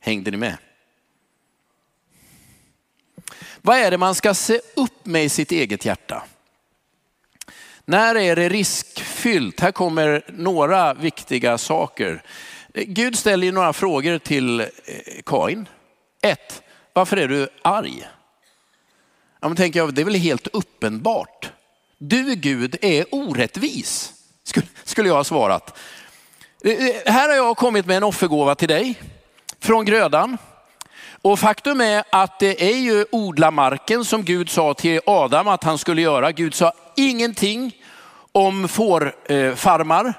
Hängde 0.00 0.30
ni 0.30 0.36
med? 0.36 0.56
Vad 3.62 3.78
är 3.78 3.90
det 3.90 3.98
man 3.98 4.14
ska 4.14 4.34
se 4.34 4.60
upp 4.76 5.06
med 5.06 5.24
i 5.24 5.28
sitt 5.28 5.52
eget 5.52 5.84
hjärta? 5.84 6.22
När 7.84 8.14
är 8.14 8.36
det 8.36 8.48
riskfyllt? 8.48 9.60
Här 9.60 9.72
kommer 9.72 10.22
några 10.28 10.94
viktiga 10.94 11.58
saker. 11.58 12.22
Gud 12.74 13.18
ställer 13.18 13.46
ju 13.46 13.52
några 13.52 13.72
frågor 13.72 14.18
till 14.18 14.60
eh, 14.60 14.66
Kain. 15.26 15.68
Ett, 16.22 16.62
varför 16.92 17.16
är 17.16 17.28
du 17.28 17.48
arg? 17.62 18.08
Ja, 19.40 19.48
men 19.48 19.56
tänker 19.56 19.80
jag, 19.80 19.94
det 19.94 20.00
är 20.00 20.04
väl 20.04 20.14
helt 20.14 20.46
uppenbart. 20.46 21.52
Du 21.98 22.34
Gud 22.34 22.76
är 22.82 23.04
orättvis, 23.10 24.12
skulle 24.84 25.08
jag 25.08 25.16
ha 25.16 25.24
svarat. 25.24 25.78
Eh, 26.64 26.72
eh, 26.72 26.94
här 27.06 27.28
har 27.28 27.36
jag 27.36 27.56
kommit 27.56 27.86
med 27.86 27.96
en 27.96 28.04
offergåva 28.04 28.54
till 28.54 28.68
dig 28.68 29.00
från 29.60 29.84
grödan. 29.84 30.38
Och 31.28 31.38
faktum 31.38 31.80
är 31.80 32.04
att 32.10 32.38
det 32.38 32.70
är 32.70 32.76
ju 32.76 33.04
odla 33.12 33.50
marken 33.50 34.04
som 34.04 34.24
Gud 34.24 34.50
sa 34.50 34.74
till 34.74 35.00
Adam 35.06 35.48
att 35.48 35.64
han 35.64 35.78
skulle 35.78 36.02
göra. 36.02 36.32
Gud 36.32 36.54
sa 36.54 36.72
ingenting 36.96 37.76
om 38.32 38.68
fårfarmar, 38.68 40.14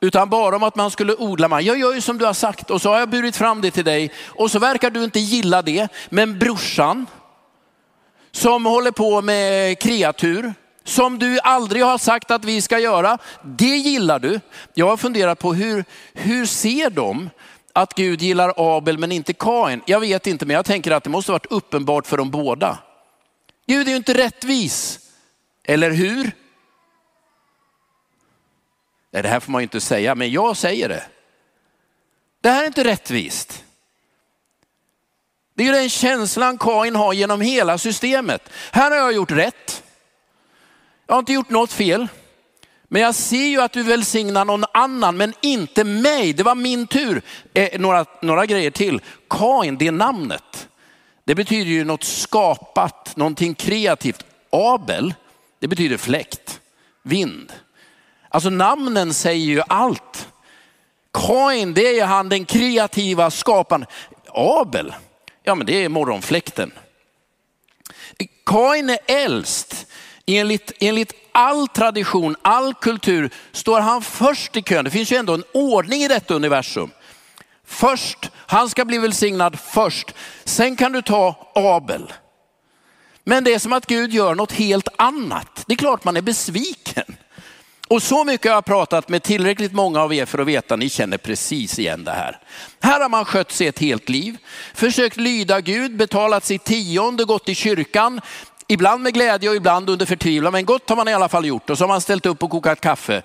utan 0.00 0.30
bara 0.30 0.56
om 0.56 0.62
att 0.62 0.76
man 0.76 0.90
skulle 0.90 1.14
odla 1.14 1.48
mark. 1.48 1.64
Jag 1.64 1.78
gör 1.78 1.94
ju 1.94 2.00
som 2.00 2.18
du 2.18 2.24
har 2.24 2.32
sagt 2.32 2.70
och 2.70 2.82
så 2.82 2.90
har 2.90 2.98
jag 2.98 3.08
burit 3.10 3.36
fram 3.36 3.60
det 3.60 3.70
till 3.70 3.84
dig 3.84 4.12
och 4.26 4.50
så 4.50 4.58
verkar 4.58 4.90
du 4.90 5.04
inte 5.04 5.20
gilla 5.20 5.62
det. 5.62 5.88
Men 6.08 6.38
brorsan 6.38 7.06
som 8.32 8.66
håller 8.66 8.90
på 8.90 9.22
med 9.22 9.78
kreatur, 9.78 10.54
som 10.84 11.18
du 11.18 11.38
aldrig 11.40 11.84
har 11.84 11.98
sagt 11.98 12.30
att 12.30 12.44
vi 12.44 12.62
ska 12.62 12.78
göra, 12.78 13.18
det 13.42 13.76
gillar 13.76 14.18
du. 14.18 14.40
Jag 14.74 14.86
har 14.86 14.96
funderat 14.96 15.38
på 15.38 15.54
hur, 15.54 15.84
hur 16.14 16.46
ser 16.46 16.90
de 16.90 17.30
att 17.78 17.94
Gud 17.94 18.22
gillar 18.22 18.54
Abel 18.56 18.98
men 18.98 19.12
inte 19.12 19.32
Kain? 19.32 19.82
Jag 19.86 20.00
vet 20.00 20.26
inte, 20.26 20.46
men 20.46 20.56
jag 20.56 20.64
tänker 20.64 20.90
att 20.90 21.04
det 21.04 21.10
måste 21.10 21.32
varit 21.32 21.46
uppenbart 21.46 22.06
för 22.06 22.16
dem 22.16 22.30
båda. 22.30 22.78
Gud 23.66 23.86
är 23.86 23.90
ju 23.90 23.96
inte 23.96 24.14
rättvis, 24.14 25.00
eller 25.64 25.90
hur? 25.90 26.30
Nej, 29.10 29.22
det 29.22 29.28
här 29.28 29.40
får 29.40 29.52
man 29.52 29.60
ju 29.60 29.62
inte 29.62 29.80
säga, 29.80 30.14
men 30.14 30.30
jag 30.30 30.56
säger 30.56 30.88
det. 30.88 31.04
Det 32.40 32.50
här 32.50 32.62
är 32.62 32.66
inte 32.66 32.84
rättvist. 32.84 33.64
Det 35.54 35.62
är 35.62 35.66
ju 35.66 35.72
den 35.72 35.88
känslan 35.88 36.58
Kain 36.58 36.96
har 36.96 37.12
genom 37.12 37.40
hela 37.40 37.78
systemet. 37.78 38.48
Här 38.72 38.90
har 38.90 38.98
jag 38.98 39.12
gjort 39.12 39.30
rätt. 39.30 39.82
Jag 41.06 41.14
har 41.14 41.18
inte 41.18 41.32
gjort 41.32 41.50
något 41.50 41.72
fel. 41.72 42.08
Men 42.88 43.02
jag 43.02 43.14
ser 43.14 43.46
ju 43.46 43.60
att 43.60 43.72
du 43.72 43.82
välsignar 43.82 44.44
någon 44.44 44.64
annan, 44.74 45.16
men 45.16 45.34
inte 45.40 45.84
mig. 45.84 46.32
Det 46.32 46.42
var 46.42 46.54
min 46.54 46.86
tur. 46.86 47.22
Eh, 47.54 47.80
några, 47.80 48.04
några 48.22 48.46
grejer 48.46 48.70
till. 48.70 49.00
Kain, 49.30 49.78
det 49.78 49.90
namnet. 49.90 50.68
Det 51.24 51.34
betyder 51.34 51.70
ju 51.70 51.84
något 51.84 52.04
skapat, 52.04 53.16
någonting 53.16 53.54
kreativt. 53.54 54.24
Abel, 54.50 55.14
det 55.58 55.68
betyder 55.68 55.96
fläkt, 55.96 56.60
vind. 57.02 57.52
Alltså 58.28 58.50
namnen 58.50 59.14
säger 59.14 59.46
ju 59.46 59.62
allt. 59.68 60.28
Kain, 61.12 61.74
det 61.74 61.86
är 61.88 61.94
ju 61.94 62.02
han 62.02 62.28
den 62.28 62.44
kreativa 62.44 63.30
skaparen. 63.30 63.86
Abel, 64.28 64.94
ja 65.42 65.54
men 65.54 65.66
det 65.66 65.84
är 65.84 65.88
morgonfläkten. 65.88 66.72
Kain 68.46 68.90
är 68.90 68.98
äldst. 69.06 69.86
Enligt, 70.30 70.72
enligt 70.80 71.12
all 71.32 71.68
tradition, 71.68 72.36
all 72.42 72.74
kultur 72.74 73.30
står 73.52 73.80
han 73.80 74.02
först 74.02 74.56
i 74.56 74.62
kön. 74.62 74.84
Det 74.84 74.90
finns 74.90 75.12
ju 75.12 75.16
ändå 75.16 75.34
en 75.34 75.44
ordning 75.54 76.02
i 76.02 76.08
detta 76.08 76.34
universum. 76.34 76.90
Först, 77.66 78.30
han 78.34 78.70
ska 78.70 78.84
bli 78.84 78.98
välsignad 78.98 79.58
först. 79.60 80.14
Sen 80.44 80.76
kan 80.76 80.92
du 80.92 81.02
ta 81.02 81.52
Abel. 81.54 82.12
Men 83.24 83.44
det 83.44 83.54
är 83.54 83.58
som 83.58 83.72
att 83.72 83.86
Gud 83.86 84.12
gör 84.12 84.34
något 84.34 84.52
helt 84.52 84.88
annat. 84.96 85.64
Det 85.66 85.74
är 85.74 85.76
klart 85.76 86.04
man 86.04 86.16
är 86.16 86.22
besviken. 86.22 87.16
Och 87.88 88.02
så 88.02 88.24
mycket 88.24 88.50
har 88.50 88.56
jag 88.56 88.64
pratat 88.64 89.08
med 89.08 89.22
tillräckligt 89.22 89.72
många 89.72 90.00
av 90.00 90.14
er 90.14 90.26
för 90.26 90.38
att 90.38 90.46
veta, 90.46 90.76
ni 90.76 90.88
känner 90.88 91.18
precis 91.18 91.78
igen 91.78 92.04
det 92.04 92.10
här. 92.10 92.40
Här 92.80 93.00
har 93.00 93.08
man 93.08 93.24
skött 93.24 93.52
sig 93.52 93.66
ett 93.66 93.78
helt 93.78 94.08
liv, 94.08 94.36
försökt 94.74 95.16
lyda 95.16 95.60
Gud, 95.60 95.96
betalat 95.96 96.44
sitt 96.44 96.64
tionde, 96.64 97.24
gått 97.24 97.48
i 97.48 97.54
kyrkan, 97.54 98.20
ibland 98.68 99.02
med 99.02 99.14
glädje 99.14 99.50
och 99.50 99.56
ibland 99.56 99.90
under 99.90 100.06
förtvivlan, 100.06 100.52
men 100.52 100.64
gott 100.64 100.88
har 100.88 100.96
man 100.96 101.08
i 101.08 101.14
alla 101.14 101.28
fall 101.28 101.46
gjort 101.46 101.70
och 101.70 101.78
så 101.78 101.84
har 101.84 101.88
man 101.88 102.00
ställt 102.00 102.26
upp 102.26 102.42
och 102.42 102.50
kokat 102.50 102.80
kaffe. 102.80 103.22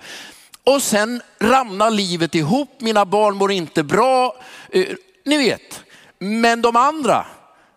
Och 0.64 0.82
sen 0.82 1.22
ramlar 1.38 1.90
livet 1.90 2.34
ihop, 2.34 2.80
mina 2.80 3.04
barn 3.04 3.36
mår 3.36 3.52
inte 3.52 3.82
bra, 3.82 4.36
eh, 4.70 4.86
ni 5.24 5.36
vet. 5.36 5.84
Men 6.18 6.62
de 6.62 6.76
andra, 6.76 7.26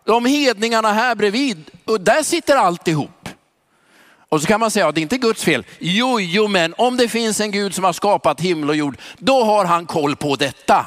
de 0.04 0.26
hedningarna 0.26 0.92
här 0.92 1.14
bredvid, 1.14 1.70
och 1.84 2.00
där 2.00 2.22
sitter 2.22 2.56
allt 2.56 2.88
ihop. 2.88 3.28
Och 4.28 4.40
så 4.40 4.46
kan 4.46 4.60
man 4.60 4.70
säga 4.70 4.88
att 4.88 4.94
det 4.94 5.00
är 5.00 5.02
inte 5.02 5.18
Guds 5.18 5.44
fel. 5.44 5.66
Jo, 5.78 6.20
jo, 6.20 6.48
men 6.48 6.74
om 6.78 6.96
det 6.96 7.08
finns 7.08 7.40
en 7.40 7.50
Gud 7.50 7.74
som 7.74 7.84
har 7.84 7.92
skapat 7.92 8.40
himmel 8.40 8.68
och 8.68 8.76
jord, 8.76 8.96
då 9.18 9.44
har 9.44 9.64
han 9.64 9.86
koll 9.86 10.16
på 10.16 10.36
detta. 10.36 10.86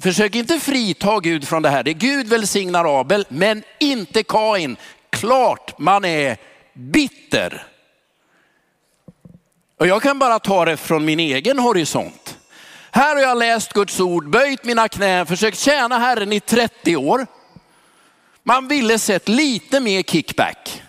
Försök 0.00 0.34
inte 0.34 0.60
frita 0.60 1.20
Gud 1.20 1.48
från 1.48 1.62
det 1.62 1.70
här. 1.70 1.82
Det 1.82 1.90
är 1.90 1.94
Gud 1.94 2.26
välsignar 2.26 3.00
Abel, 3.00 3.26
men 3.28 3.62
inte 3.80 4.22
Kain. 4.22 4.76
Klart 5.16 5.78
man 5.78 6.04
är 6.04 6.36
bitter. 6.72 7.66
Och 9.78 9.86
jag 9.86 10.02
kan 10.02 10.18
bara 10.18 10.38
ta 10.38 10.64
det 10.64 10.76
från 10.76 11.04
min 11.04 11.20
egen 11.20 11.58
horisont. 11.58 12.38
Här 12.90 13.14
har 13.14 13.22
jag 13.22 13.38
läst 13.38 13.72
Guds 13.72 14.00
ord, 14.00 14.30
böjt 14.30 14.64
mina 14.64 14.88
knän, 14.88 15.26
försökt 15.26 15.58
tjäna 15.58 15.98
Herren 15.98 16.32
i 16.32 16.40
30 16.40 16.96
år. 16.96 17.26
Man 18.42 18.68
ville 18.68 18.98
sett 18.98 19.28
lite 19.28 19.80
mer 19.80 20.02
kickback. 20.02 20.82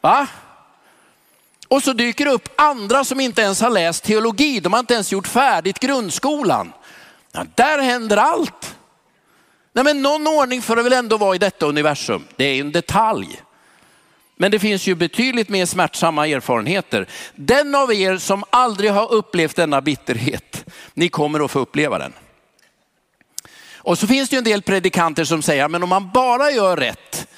Va? 0.00 0.26
Och 1.68 1.82
så 1.82 1.92
dyker 1.92 2.24
det 2.24 2.30
upp 2.30 2.48
andra 2.56 3.04
som 3.04 3.20
inte 3.20 3.42
ens 3.42 3.60
har 3.60 3.70
läst 3.70 4.04
teologi. 4.04 4.60
De 4.60 4.72
har 4.72 4.80
inte 4.80 4.94
ens 4.94 5.12
gjort 5.12 5.26
färdigt 5.26 5.78
grundskolan. 5.78 6.72
Ja, 7.32 7.46
där 7.54 7.78
händer 7.78 8.16
allt. 8.16 8.76
Nej, 9.72 9.84
men 9.84 10.02
någon 10.02 10.26
ordning 10.26 10.62
får 10.62 10.76
det 10.76 10.82
väl 10.82 10.92
ändå 10.92 11.16
vara 11.16 11.34
i 11.34 11.38
detta 11.38 11.66
universum. 11.66 12.24
Det 12.36 12.44
är 12.44 12.60
en 12.60 12.72
detalj. 12.72 13.42
Men 14.36 14.50
det 14.50 14.58
finns 14.58 14.86
ju 14.86 14.94
betydligt 14.94 15.48
mer 15.48 15.66
smärtsamma 15.66 16.26
erfarenheter. 16.26 17.08
Den 17.34 17.74
av 17.74 17.94
er 17.94 18.16
som 18.16 18.44
aldrig 18.50 18.90
har 18.90 19.12
upplevt 19.12 19.56
denna 19.56 19.80
bitterhet, 19.80 20.64
ni 20.94 21.08
kommer 21.08 21.44
att 21.44 21.50
få 21.50 21.58
uppleva 21.58 21.98
den. 21.98 22.12
Och 23.82 23.98
så 23.98 24.06
finns 24.06 24.28
det 24.28 24.36
ju 24.36 24.38
en 24.38 24.44
del 24.44 24.62
predikanter 24.62 25.24
som 25.24 25.42
säger, 25.42 25.68
men 25.68 25.82
om 25.82 25.88
man 25.88 26.10
bara 26.10 26.50
gör 26.50 26.76
rätt, 26.76 27.28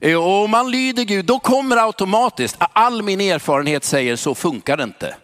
eh, 0.00 0.16
och 0.16 0.44
om 0.44 0.50
man 0.50 0.70
lyder 0.70 1.04
Gud, 1.04 1.24
då 1.24 1.38
kommer 1.38 1.76
automatiskt, 1.76 2.56
ah, 2.58 2.68
all 2.72 3.02
min 3.02 3.20
erfarenhet 3.20 3.84
säger 3.84 4.16
så 4.16 4.34
funkar 4.34 4.76
det 4.76 4.82
inte. 4.82 5.16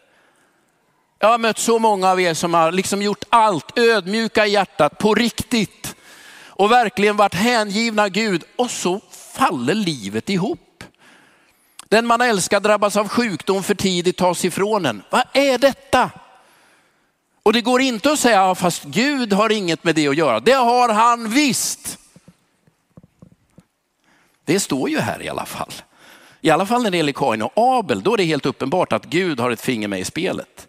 Jag 1.19 1.29
har 1.29 1.39
mött 1.39 1.59
så 1.59 1.79
många 1.79 2.11
av 2.11 2.21
er 2.21 2.35
som 2.35 2.55
har 2.55 2.73
liksom 2.73 3.03
gjort 3.03 3.25
allt, 3.29 3.79
ödmjuka 3.79 4.47
i 4.47 4.51
hjärtat, 4.51 4.99
på 4.99 5.15
riktigt. 5.15 5.97
Och 6.61 6.71
verkligen 6.71 7.17
varit 7.17 7.35
hängivna 7.35 8.09
Gud 8.09 8.45
och 8.57 8.71
så 8.71 9.01
faller 9.11 9.75
livet 9.75 10.29
ihop. 10.29 10.85
Den 11.89 12.07
man 12.07 12.21
älskar 12.21 12.61
drabbas 12.61 12.97
av 12.97 13.09
sjukdom 13.09 13.63
för 13.63 13.75
tidigt, 13.75 14.17
tas 14.17 14.45
ifrån 14.45 14.87
en. 14.87 15.03
Vad 15.11 15.23
är 15.33 15.59
detta? 15.59 16.11
Och 17.43 17.53
det 17.53 17.61
går 17.61 17.81
inte 17.81 18.13
att 18.13 18.19
säga, 18.19 18.55
fast 18.55 18.85
Gud 18.85 19.33
har 19.33 19.53
inget 19.53 19.85
med 19.85 19.95
det 19.95 20.09
att 20.09 20.17
göra. 20.17 20.41
Det 20.41 20.53
har 20.53 20.89
han 20.89 21.31
visst. 21.31 21.99
Det 24.45 24.61
står 24.61 24.91
ju 24.91 24.99
här 24.99 25.23
i 25.23 25.29
alla 25.29 25.47
fall. 25.47 25.73
I 26.41 26.51
alla 26.51 26.67
fall 26.67 26.83
när 26.83 26.91
det 26.91 26.97
gäller 26.97 27.13
Kain 27.13 27.43
och 27.43 27.53
Abel, 27.55 28.03
då 28.03 28.13
är 28.13 28.17
det 28.17 28.25
helt 28.25 28.47
uppenbart 28.47 28.93
att 28.93 29.05
Gud 29.05 29.41
har 29.41 29.51
ett 29.51 29.61
finger 29.61 29.89
med 29.89 30.01
i 30.01 30.05
spelet. 30.05 30.69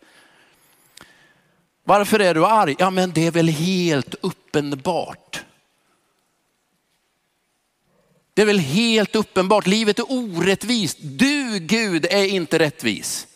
Varför 1.83 2.19
är 2.19 2.33
du 2.33 2.45
arg? 2.45 2.75
Ja, 2.79 2.89
men 2.89 3.11
det 3.11 3.27
är 3.27 3.31
väl 3.31 3.47
helt 3.47 4.15
uppenbart. 4.21 5.43
Det 8.33 8.41
är 8.41 8.45
väl 8.45 8.59
helt 8.59 9.15
uppenbart, 9.15 9.67
livet 9.67 9.99
är 9.99 10.11
orättvist. 10.11 10.97
Du 11.01 11.59
Gud 11.59 12.05
är 12.09 12.25
inte 12.25 12.59
rättvis. 12.59 13.27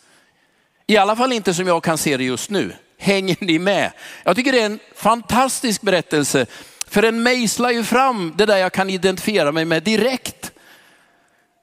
I 0.88 0.98
alla 0.98 1.16
fall 1.16 1.32
inte 1.32 1.54
som 1.54 1.68
jag 1.68 1.84
kan 1.84 1.98
se 1.98 2.18
det 2.18 2.24
just 2.24 2.50
nu. 2.50 2.74
Hänger 2.98 3.38
ni 3.40 3.60
med? 3.60 3.92
Jag 4.24 4.36
tycker 4.36 4.52
det 4.52 4.62
är 4.62 4.66
en 4.66 4.80
fantastisk 4.96 5.82
berättelse 5.82 6.46
för 6.88 7.02
den 7.02 7.24
mejslar 7.24 7.72
ju 7.72 7.84
fram 7.84 8.34
det 8.38 8.46
där 8.46 8.58
jag 8.58 8.74
kan 8.74 8.90
identifiera 8.90 9.52
mig 9.52 9.66
med 9.66 9.84
direkt. 9.84 10.52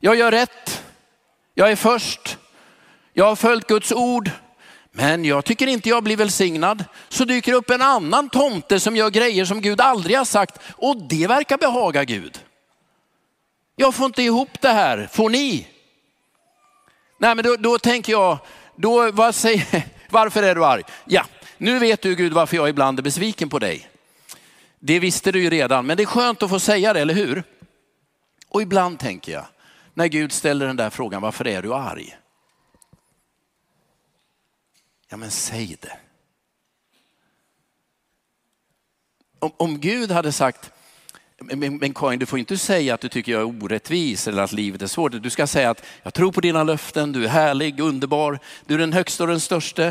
Jag 0.01 0.17
gör 0.17 0.31
rätt, 0.31 0.83
jag 1.55 1.71
är 1.71 1.77
först, 1.77 2.39
jag 3.13 3.25
har 3.25 3.37
följt 3.37 3.67
Guds 3.67 3.93
ord, 3.93 4.31
men 4.91 5.25
jag 5.25 5.45
tycker 5.45 5.67
inte 5.67 5.89
jag 5.89 6.05
blir 6.05 6.17
välsignad. 6.17 6.85
Så 7.09 7.25
dyker 7.25 7.53
upp 7.53 7.71
en 7.71 7.83
annan 7.83 8.29
tomte 8.29 8.81
som 8.81 8.97
gör 8.97 9.11
grejer 9.11 9.45
som 9.45 9.61
Gud 9.61 9.81
aldrig 9.81 10.19
har 10.19 10.25
sagt 10.25 10.59
och 10.77 10.97
det 11.09 11.27
verkar 11.27 11.59
behaga 11.59 12.05
Gud. 12.05 12.39
Jag 13.77 13.95
får 13.95 14.07
inte 14.07 14.23
ihop 14.23 14.61
det 14.61 14.69
här, 14.69 15.09
får 15.13 15.31
ni? 15.31 15.69
Nej 17.19 17.35
men 17.35 17.45
då, 17.45 17.57
då 17.57 17.79
tänker 17.79 18.13
jag, 18.13 18.39
då, 18.77 19.11
vad 19.13 19.35
säger, 19.35 19.89
varför 20.11 20.43
är 20.43 20.55
du 20.55 20.65
arg? 20.65 20.83
Ja, 21.05 21.27
nu 21.59 21.79
vet 21.79 22.03
du 22.03 22.15
Gud 22.15 22.33
varför 22.33 22.57
jag 22.57 22.69
ibland 22.69 22.99
är 22.99 23.03
besviken 23.03 23.49
på 23.49 23.59
dig. 23.59 23.89
Det 24.79 24.99
visste 24.99 25.33
du 25.33 25.43
ju 25.43 25.51
redan, 25.51 25.87
men 25.87 25.97
det 25.97 26.03
är 26.03 26.07
skönt 26.07 26.43
att 26.43 26.51
få 26.51 26.61
säga 26.61 26.93
det, 26.93 27.01
eller 27.01 27.15
hur? 27.15 27.45
Och 28.49 28.63
ibland 28.63 28.99
tänker 28.99 29.33
jag, 29.33 29.47
när 29.95 30.07
Gud 30.07 30.33
ställer 30.33 30.67
den 30.67 30.77
där 30.77 30.91
frågan, 30.91 31.23
varför 31.23 31.47
är 31.47 31.63
du 31.63 31.75
arg? 31.75 32.17
Ja 35.09 35.17
men 35.17 35.31
säg 35.31 35.77
det. 35.81 35.97
Om, 39.39 39.53
om 39.57 39.81
Gud 39.81 40.11
hade 40.11 40.33
sagt, 40.33 40.73
men, 41.43 41.77
men 41.77 41.95
Karin, 41.95 42.19
du 42.19 42.27
får 42.27 42.39
inte 42.39 42.59
säga 42.59 42.95
att 42.95 43.01
du 43.01 43.09
tycker 43.09 43.33
jag 43.33 43.41
är 43.41 43.65
orättvis 43.65 44.29
eller 44.29 44.43
att 44.43 44.53
livet 44.53 44.83
är 44.83 44.87
svårt. 44.87 45.23
Du 45.23 45.31
ska 45.31 45.47
säga 45.47 45.71
att 45.71 45.85
jag 46.03 46.15
tror 46.15 46.33
på 46.33 46.41
dina 46.41 46.65
löften, 46.65 47.13
du 47.13 47.25
är 47.25 47.29
härlig, 47.29 47.81
underbar, 47.81 48.39
du 48.67 48.75
är 48.75 48.79
den 48.79 48.93
högsta 48.93 49.25
och 49.25 49.29
den 49.29 49.41
största. 49.41 49.83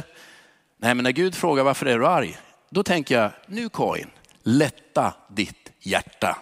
Nej, 0.78 0.96
men 0.96 0.98
när 0.98 1.12
Gud 1.12 1.36
frågar 1.36 1.64
varför 1.64 1.86
är 1.86 2.00
du 2.00 2.08
arg? 2.08 2.38
Då 2.70 2.84
tänker 2.84 3.22
jag, 3.22 3.32
nu 3.48 3.70
Karin, 3.70 4.10
lätta 4.44 5.14
ditt 5.30 5.72
hjärta. 5.80 6.38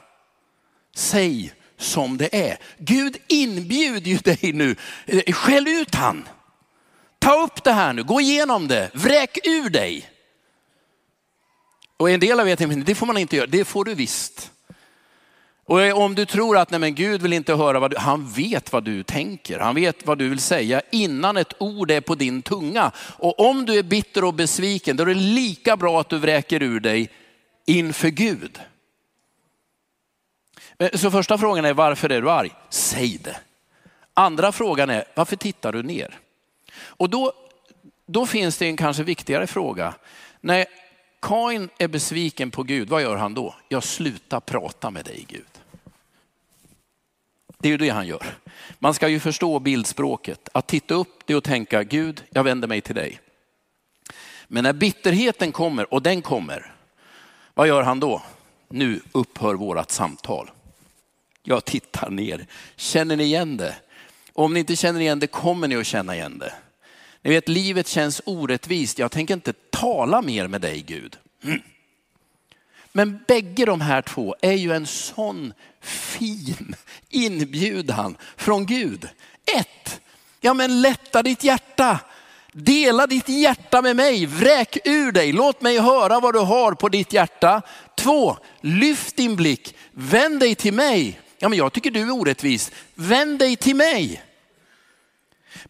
Säg 0.95 1.53
som 1.77 2.17
det 2.17 2.49
är. 2.49 2.57
Gud 2.77 3.17
inbjuder 3.27 4.11
ju 4.11 4.17
dig 4.17 4.53
nu. 4.53 4.75
Skäll 5.33 5.67
ut 5.67 5.95
han. 5.95 6.27
Ta 7.19 7.43
upp 7.43 7.63
det 7.63 7.71
här 7.71 7.93
nu, 7.93 8.03
gå 8.03 8.21
igenom 8.21 8.67
det, 8.67 8.91
vräk 8.93 9.37
ur 9.43 9.69
dig. 9.69 10.09
Och 11.97 12.09
en 12.09 12.19
del 12.19 12.39
av 12.39 12.49
er 12.49 12.55
tänker, 12.55 12.75
det 12.75 12.95
får 12.95 13.05
man 13.05 13.17
inte 13.17 13.35
göra, 13.35 13.47
det 13.47 13.65
får 13.65 13.85
du 13.85 13.93
visst. 13.93 14.51
Och 15.69 15.97
om 15.97 16.15
du 16.15 16.25
tror 16.25 16.57
att 16.57 16.71
nej 16.71 16.79
men 16.79 16.95
Gud 16.95 17.21
vill 17.21 17.33
inte 17.33 17.55
höra 17.55 17.79
vad 17.79 17.91
du, 17.91 17.97
han 17.97 18.27
vet 18.27 18.73
vad 18.73 18.83
du 18.83 19.03
tänker, 19.03 19.59
han 19.59 19.75
vet 19.75 20.05
vad 20.05 20.17
du 20.17 20.29
vill 20.29 20.39
säga 20.39 20.81
innan 20.91 21.37
ett 21.37 21.53
ord 21.57 21.91
är 21.91 22.01
på 22.01 22.15
din 22.15 22.41
tunga. 22.41 22.91
Och 22.97 23.39
om 23.39 23.65
du 23.65 23.79
är 23.79 23.83
bitter 23.83 24.23
och 24.23 24.33
besviken, 24.33 24.97
då 24.97 25.03
är 25.03 25.07
det 25.07 25.13
lika 25.13 25.77
bra 25.77 26.01
att 26.01 26.09
du 26.09 26.17
vräker 26.17 26.63
ur 26.63 26.79
dig 26.79 27.09
inför 27.65 28.07
Gud. 28.09 28.59
Eh, 30.77 30.89
så 30.93 31.11
första 31.11 31.37
frågan 31.37 31.65
är 31.65 31.73
varför 31.73 32.09
är 32.09 32.21
du 32.21 32.31
arg? 32.31 32.51
Säg 32.69 33.17
det. 33.23 33.37
Andra 34.13 34.51
frågan 34.51 34.89
är 34.89 35.03
varför 35.15 35.35
tittar 35.35 35.71
du 35.71 35.83
ner? 35.83 36.19
Och 36.81 37.09
då, 37.09 37.33
då 38.05 38.25
finns 38.25 38.57
det 38.57 38.65
en 38.65 38.77
kanske 38.77 39.03
viktigare 39.03 39.47
fråga. 39.47 39.93
När 40.41 40.65
Kain 41.21 41.69
är 41.77 41.87
besviken 41.87 42.51
på 42.51 42.63
Gud, 42.63 42.89
vad 42.89 43.01
gör 43.01 43.15
han 43.15 43.33
då? 43.33 43.55
Jag 43.67 43.83
slutar 43.83 44.39
prata 44.39 44.91
med 44.91 45.05
dig 45.05 45.25
Gud. 45.27 45.58
Det 47.61 47.67
är 47.67 47.71
ju 47.71 47.77
det 47.77 47.89
han 47.89 48.07
gör. 48.07 48.25
Man 48.79 48.93
ska 48.93 49.07
ju 49.07 49.19
förstå 49.19 49.59
bildspråket. 49.59 50.49
Att 50.51 50.67
titta 50.67 50.93
upp 50.93 51.23
det 51.25 51.35
och 51.35 51.43
tänka, 51.43 51.83
Gud, 51.83 52.23
jag 52.29 52.43
vänder 52.43 52.67
mig 52.67 52.81
till 52.81 52.95
dig. 52.95 53.19
Men 54.47 54.63
när 54.63 54.73
bitterheten 54.73 55.51
kommer, 55.51 55.93
och 55.93 56.01
den 56.01 56.21
kommer, 56.21 56.73
vad 57.53 57.67
gör 57.67 57.83
han 57.83 57.99
då? 57.99 58.21
Nu 58.69 58.99
upphör 59.11 59.53
vårat 59.53 59.91
samtal. 59.91 60.51
Jag 61.43 61.65
tittar 61.65 62.09
ner. 62.09 62.45
Känner 62.75 63.15
ni 63.15 63.23
igen 63.23 63.57
det? 63.57 63.75
Om 64.33 64.53
ni 64.53 64.59
inte 64.59 64.75
känner 64.75 64.99
igen 64.99 65.19
det 65.19 65.27
kommer 65.27 65.67
ni 65.67 65.75
att 65.75 65.85
känna 65.85 66.15
igen 66.15 66.39
det. 66.39 66.53
Ni 67.21 67.29
vet, 67.29 67.49
livet 67.49 67.87
känns 67.87 68.21
orättvist. 68.25 68.99
Jag 68.99 69.11
tänker 69.11 69.33
inte 69.33 69.53
tala 69.69 70.21
mer 70.21 70.47
med 70.47 70.61
dig 70.61 70.81
Gud. 70.81 71.17
Mm. 71.43 71.61
Men 72.91 73.19
bägge 73.27 73.65
de 73.65 73.81
här 73.81 74.01
två 74.01 74.35
är 74.41 74.53
ju 74.53 74.73
en 74.73 74.87
sån 74.87 75.53
fin 75.81 76.75
inbjudan 77.09 78.17
från 78.37 78.65
Gud. 78.65 79.07
Ett, 79.57 80.01
ja 80.41 80.53
men 80.53 80.81
lätta 80.81 81.23
ditt 81.23 81.43
hjärta. 81.43 81.99
Dela 82.51 83.07
ditt 83.07 83.29
hjärta 83.29 83.81
med 83.81 83.95
mig, 83.95 84.25
vräk 84.25 84.77
ur 84.85 85.11
dig, 85.11 85.31
låt 85.31 85.61
mig 85.61 85.79
höra 85.79 86.19
vad 86.19 86.33
du 86.33 86.39
har 86.39 86.73
på 86.73 86.89
ditt 86.89 87.13
hjärta. 87.13 87.61
Två, 87.97 88.37
lyft 88.61 89.15
din 89.15 89.35
blick, 89.35 89.75
vänd 89.91 90.39
dig 90.39 90.55
till 90.55 90.73
mig. 90.73 91.19
Ja 91.39 91.49
men 91.49 91.57
jag 91.57 91.73
tycker 91.73 91.91
du 91.91 92.01
är 92.01 92.11
orättvis, 92.11 92.71
vänd 92.95 93.39
dig 93.39 93.55
till 93.55 93.75
mig. 93.75 94.23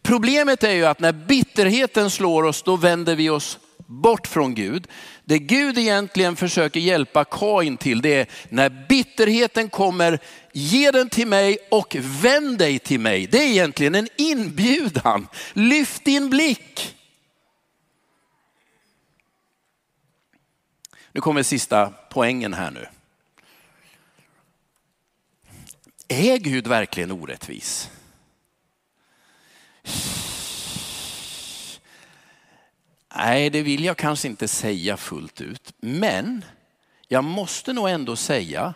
Problemet 0.02 0.64
är 0.64 0.72
ju 0.72 0.86
att 0.86 1.00
när 1.00 1.12
bitterheten 1.12 2.10
slår 2.10 2.42
oss, 2.42 2.62
då 2.62 2.76
vänder 2.76 3.16
vi 3.16 3.30
oss 3.30 3.58
bort 3.90 4.26
från 4.26 4.54
Gud. 4.54 4.86
Det 5.24 5.38
Gud 5.38 5.78
egentligen 5.78 6.36
försöker 6.36 6.80
hjälpa 6.80 7.24
Kain 7.24 7.76
till, 7.76 8.02
det 8.02 8.14
är 8.14 8.26
när 8.48 8.86
bitterheten 8.88 9.70
kommer, 9.70 10.18
ge 10.52 10.90
den 10.90 11.08
till 11.08 11.26
mig 11.26 11.58
och 11.70 11.96
vänd 12.00 12.58
dig 12.58 12.78
till 12.78 13.00
mig. 13.00 13.26
Det 13.26 13.38
är 13.38 13.48
egentligen 13.48 13.94
en 13.94 14.08
inbjudan. 14.16 15.28
Lyft 15.52 16.04
din 16.04 16.30
blick. 16.30 16.96
Nu 21.12 21.20
kommer 21.20 21.42
sista 21.42 21.92
poängen 22.10 22.54
här 22.54 22.70
nu. 22.70 22.86
Är 26.08 26.38
Gud 26.38 26.66
verkligen 26.66 27.10
orättvis? 27.10 27.90
Nej, 33.16 33.50
det 33.50 33.62
vill 33.62 33.84
jag 33.84 33.96
kanske 33.96 34.28
inte 34.28 34.48
säga 34.48 34.96
fullt 34.96 35.40
ut. 35.40 35.74
Men 35.80 36.44
jag 37.08 37.24
måste 37.24 37.72
nog 37.72 37.88
ändå 37.88 38.16
säga 38.16 38.74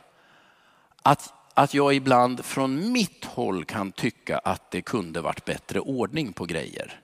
att, 1.02 1.32
att 1.54 1.74
jag 1.74 1.94
ibland 1.94 2.44
från 2.44 2.92
mitt 2.92 3.24
håll 3.24 3.64
kan 3.64 3.92
tycka 3.92 4.38
att 4.38 4.70
det 4.70 4.82
kunde 4.82 5.20
varit 5.20 5.44
bättre 5.44 5.80
ordning 5.80 6.32
på 6.32 6.44
grejer. 6.44 7.00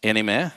Är 0.00 0.14
ni 0.14 0.22
med? 0.22 0.50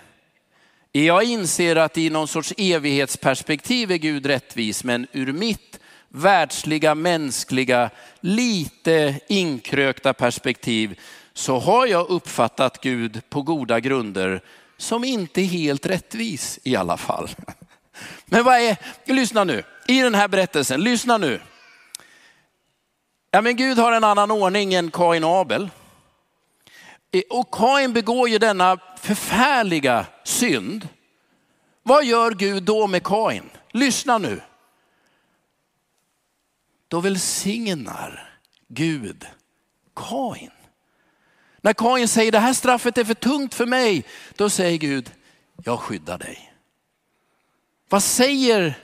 Jag 0.91 1.23
inser 1.23 1.75
att 1.75 1.97
i 1.97 2.09
någon 2.09 2.27
sorts 2.27 2.53
evighetsperspektiv 2.57 3.91
är 3.91 3.97
Gud 3.97 4.25
rättvis, 4.25 4.83
men 4.83 5.07
ur 5.11 5.33
mitt 5.33 5.79
världsliga, 6.09 6.95
mänskliga, 6.95 7.89
lite 8.19 9.19
inkrökta 9.27 10.13
perspektiv 10.13 10.99
så 11.33 11.59
har 11.59 11.87
jag 11.87 12.09
uppfattat 12.09 12.81
Gud 12.81 13.21
på 13.29 13.41
goda 13.41 13.79
grunder 13.79 14.41
som 14.77 15.03
inte 15.03 15.41
helt 15.41 15.85
rättvis 15.85 16.59
i 16.63 16.75
alla 16.75 16.97
fall. 16.97 17.29
Men 18.25 18.43
vad 18.43 18.55
är, 18.59 18.77
lyssna 19.05 19.43
nu, 19.43 19.63
i 19.87 20.01
den 20.01 20.15
här 20.15 20.27
berättelsen, 20.27 20.83
lyssna 20.83 21.17
nu. 21.17 21.41
Ja 23.31 23.41
men 23.41 23.55
Gud 23.55 23.77
har 23.77 23.91
en 23.91 24.03
annan 24.03 24.31
ordning 24.31 24.73
än 24.73 24.91
Kain 24.91 25.23
och 25.23 25.29
Abel. 25.29 25.69
Och 27.29 27.51
Kain 27.51 27.93
begår 27.93 28.29
ju 28.29 28.37
denna 28.37 28.77
förfärliga 28.97 30.05
synd. 30.23 30.87
Vad 31.83 32.05
gör 32.05 32.31
Gud 32.31 32.63
då 32.63 32.87
med 32.87 33.03
Kain? 33.03 33.49
Lyssna 33.71 34.17
nu. 34.17 34.41
Då 36.87 36.99
välsignar 36.99 38.39
Gud 38.67 39.25
Kain. 39.95 40.51
När 41.63 41.73
Kain 41.73 42.07
säger 42.07 42.31
det 42.31 42.39
här 42.39 42.53
straffet 42.53 42.97
är 42.97 43.03
för 43.03 43.13
tungt 43.13 43.53
för 43.53 43.65
mig, 43.65 44.05
då 44.35 44.49
säger 44.49 44.77
Gud, 44.77 45.11
jag 45.63 45.79
skyddar 45.79 46.17
dig. 46.17 46.53
Vad 47.89 48.03
säger, 48.03 48.79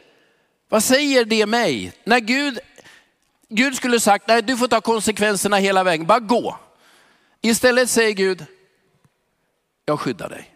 vad 0.69 0.83
säger 0.83 1.25
det 1.25 1.45
mig? 1.45 1.93
När 2.03 2.19
Gud, 2.19 2.59
Gud 3.49 3.75
skulle 3.75 3.99
sagt, 3.99 4.27
nej 4.27 4.41
du 4.41 4.57
får 4.57 4.67
ta 4.67 4.81
konsekvenserna 4.81 5.57
hela 5.57 5.83
vägen, 5.83 6.07
bara 6.07 6.19
gå. 6.19 6.59
Istället 7.41 7.89
säger 7.89 8.11
Gud, 8.11 8.45
jag 9.85 9.99
skyddar 9.99 10.29
dig. 10.29 10.55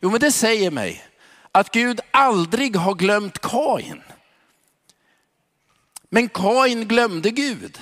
Jo 0.00 0.10
men 0.10 0.20
det 0.20 0.32
säger 0.32 0.70
mig 0.70 1.04
att 1.52 1.70
Gud 1.70 2.00
aldrig 2.10 2.76
har 2.76 2.94
glömt 2.94 3.38
Kain. 3.38 4.02
Men 6.08 6.28
Kain 6.28 6.88
glömde 6.88 7.30
Gud. 7.30 7.78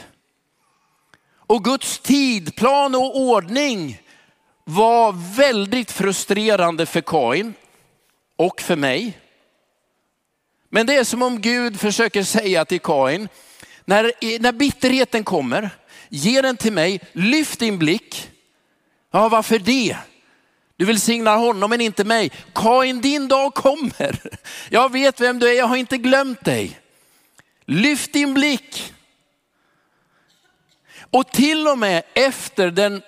Och 1.51 1.65
Guds 1.65 1.99
tidplan 1.99 2.95
och 2.95 3.21
ordning 3.21 4.03
var 4.65 5.37
väldigt 5.37 5.91
frustrerande 5.93 6.87
för 6.87 7.01
Kain 7.01 7.55
och 8.37 8.61
för 8.61 8.77
mig. 8.77 9.19
Men 10.69 10.87
det 10.87 10.95
är 10.95 11.05
som 11.05 11.23
om 11.23 11.41
Gud 11.41 11.81
försöker 11.81 12.23
säga 12.23 12.65
till 12.65 12.81
Kain, 12.81 13.29
när, 13.85 14.13
när 14.41 14.53
bitterheten 14.53 15.25
kommer, 15.25 15.71
ge 16.09 16.41
den 16.41 16.57
till 16.57 16.73
mig, 16.73 17.01
lyft 17.13 17.59
din 17.59 17.79
blick. 17.79 18.31
Ja, 19.13 19.29
varför 19.29 19.59
det? 19.59 19.97
Du 20.77 20.85
vill 20.85 21.01
signa 21.01 21.37
honom 21.37 21.71
men 21.71 21.81
inte 21.81 22.05
mig. 22.05 22.33
Kain, 22.55 23.01
din 23.01 23.29
dag 23.29 23.55
kommer. 23.55 24.21
Jag 24.69 24.93
vet 24.93 25.21
vem 25.21 25.39
du 25.39 25.49
är, 25.49 25.55
jag 25.55 25.67
har 25.67 25.77
inte 25.77 25.99
glömt 25.99 26.45
dig. 26.45 26.81
Lyft 27.67 28.13
din 28.13 28.35
blick. 28.35 28.93
Och 31.11 31.33
till 31.33 31.69
och 31.69 31.79
med 31.79 32.03
efter 32.15 32.71
den 32.71 33.03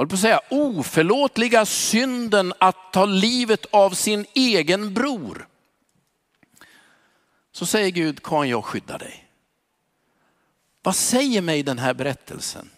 jag 0.00 0.08
på 0.08 0.14
att 0.14 0.20
säga, 0.20 0.40
oförlåtliga 0.48 1.66
synden 1.66 2.52
att 2.58 2.92
ta 2.92 3.04
livet 3.04 3.66
av 3.70 3.90
sin 3.90 4.26
egen 4.34 4.94
bror. 4.94 5.48
Så 7.52 7.66
säger 7.66 7.90
Gud, 7.90 8.22
kan 8.22 8.48
jag 8.48 8.64
skydda 8.64 8.98
dig? 8.98 9.28
Vad 10.82 10.96
säger 10.96 11.42
mig 11.42 11.62
den 11.62 11.78
här 11.78 11.94
berättelsen? 11.94 12.70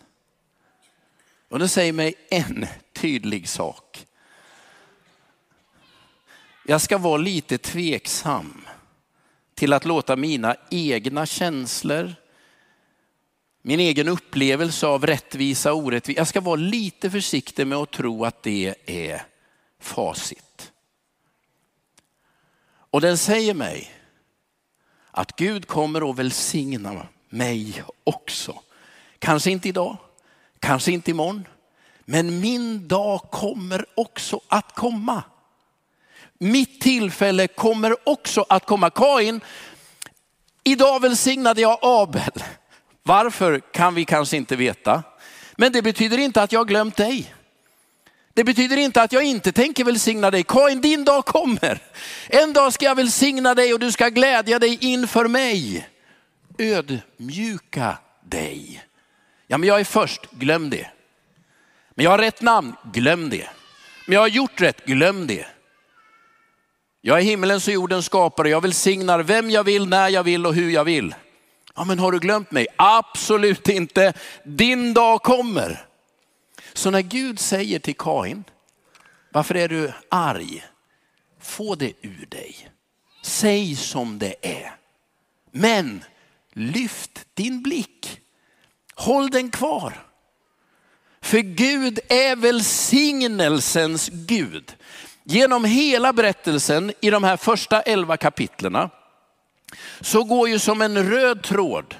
Och 1.48 1.59
den 1.59 1.68
säger 1.68 1.92
mig 1.92 2.14
en 2.31 2.66
tydlig 2.92 3.48
sak. 3.48 4.07
Jag 6.66 6.81
ska 6.81 6.98
vara 6.98 7.16
lite 7.16 7.59
tveksam 7.59 8.66
till 9.55 9.72
att 9.72 9.85
låta 9.85 10.16
mina 10.16 10.57
egna 10.70 11.26
känslor, 11.26 12.14
min 13.62 13.81
egen 13.81 14.09
upplevelse 14.09 14.87
av 14.87 15.07
rättvisa 15.07 15.72
och 15.72 15.79
orättvisa. 15.79 16.20
Jag 16.20 16.29
ska 16.29 16.40
vara 16.40 16.57
lite 16.57 17.11
försiktig 17.11 17.66
med 17.66 17.79
att 17.79 17.90
tro 17.90 18.25
att 18.25 18.42
det 18.42 18.75
är 18.87 19.22
facit. 19.81 20.72
Och 22.92 23.01
den 23.01 23.18
säger 23.18 23.55
mig 23.55 23.90
att 25.11 25.37
Gud 25.37 25.66
kommer 25.66 26.11
att 26.11 26.18
välsigna 26.18 27.07
mig 27.29 27.83
också. 28.05 28.61
Kanske 29.18 29.51
inte 29.51 29.68
idag, 29.68 29.96
kanske 30.59 30.92
inte 30.92 31.11
imorgon, 31.11 31.48
men 32.05 32.40
min 32.40 32.88
dag 32.88 33.20
kommer 33.31 33.87
också 33.94 34.40
att 34.48 34.75
komma. 34.75 35.22
Mitt 36.38 36.81
tillfälle 36.81 37.48
kommer 37.48 38.09
också 38.09 38.46
att 38.48 38.66
komma. 38.66 38.90
Kain, 38.90 39.40
idag 40.64 41.01
välsignade 41.01 41.61
jag 41.61 41.79
Abel. 41.83 42.42
Varför 43.03 43.61
kan 43.61 43.95
vi 43.95 44.05
kanske 44.05 44.37
inte 44.37 44.57
veta. 44.57 45.03
Men 45.57 45.73
det 45.73 45.83
betyder 45.83 46.19
inte 46.19 46.43
att 46.43 46.53
jag 46.53 46.61
har 46.61 46.65
glömt 46.65 46.97
dig. 46.97 47.35
Det 48.35 48.45
betyder 48.45 48.77
inte 48.77 49.03
att 49.03 49.13
jag 49.13 49.25
inte 49.25 49.53
tänker 49.53 49.85
välsigna 49.85 50.31
dig. 50.31 50.42
Kain, 50.42 50.81
din 50.81 51.05
dag 51.05 51.25
kommer. 51.25 51.79
En 52.29 52.53
dag 52.53 52.73
ska 52.73 52.85
jag 52.85 52.94
välsigna 52.94 53.55
dig 53.55 53.75
och 53.75 53.81
du 53.81 53.92
ska 53.92 54.09
glädja 54.09 54.59
dig 54.59 54.79
inför 54.81 55.29
mig. 55.29 55.88
Ödmjuka 56.59 57.98
dig. 58.25 58.85
Ja, 59.46 59.59
men 59.59 59.69
jag 59.69 59.81
är 59.81 59.85
först, 59.85 60.31
glöm 60.31 60.71
det. 60.71 60.90
Men 61.94 62.05
jag 62.05 62.11
har 62.11 62.19
rätt 62.19 62.42
namn, 62.42 62.75
glöm 62.92 63.31
det. 63.31 63.48
Men 64.07 64.15
jag 64.15 64.21
har 64.21 64.29
gjort 64.29 64.61
rätt, 64.61 64.85
glöm 64.85 65.27
det. 65.27 65.46
Jag 67.00 67.19
är 67.19 67.23
himmelens 67.23 67.69
och 67.69 67.75
jordens 67.75 68.07
skapare, 68.07 68.48
jag 68.48 68.61
välsignar 68.61 69.21
vem 69.23 69.50
jag 69.50 69.65
vill, 69.65 69.88
när 69.88 70.09
jag 70.09 70.23
vill 70.23 70.46
och 70.46 70.55
hur 70.55 70.71
jag 70.71 70.85
vill. 70.85 71.15
Ja, 71.75 71.85
men 71.85 71.98
har 71.98 72.12
du 72.12 72.18
glömt 72.18 72.50
mig? 72.50 72.66
Absolut 72.77 73.68
inte. 73.68 74.12
Din 74.44 74.94
dag 74.94 75.23
kommer. 75.23 75.87
Så 76.73 76.90
när 76.90 77.00
Gud 77.00 77.38
säger 77.38 77.79
till 77.79 77.96
Kain, 77.96 78.44
varför 79.33 79.54
är 79.54 79.68
du 79.68 79.92
arg? 80.08 80.64
Få 81.40 81.75
det 81.75 81.92
ur 82.02 82.27
dig. 82.29 82.68
Säg 83.23 83.77
som 83.77 84.18
det 84.18 84.35
är. 84.42 84.77
Men 85.50 86.04
lyft 86.52 87.27
din 87.35 87.62
blick. 87.62 88.20
Håll 88.94 89.31
den 89.31 89.50
kvar. 89.50 90.06
För 91.20 91.38
Gud 91.38 91.98
är 92.08 92.37
välsignelsens 92.37 94.08
Gud. 94.08 94.77
Genom 95.25 95.64
hela 95.64 96.12
berättelsen 96.12 96.92
i 97.00 97.10
de 97.10 97.25
här 97.25 97.37
första 97.37 97.83
elva 97.83 98.16
kapitlerna 98.16 98.90
så 100.00 100.25
går 100.25 100.48
ju 100.48 100.58
som 100.58 100.83
en 100.83 101.10
röd 101.10 101.42
tråd 101.42 101.94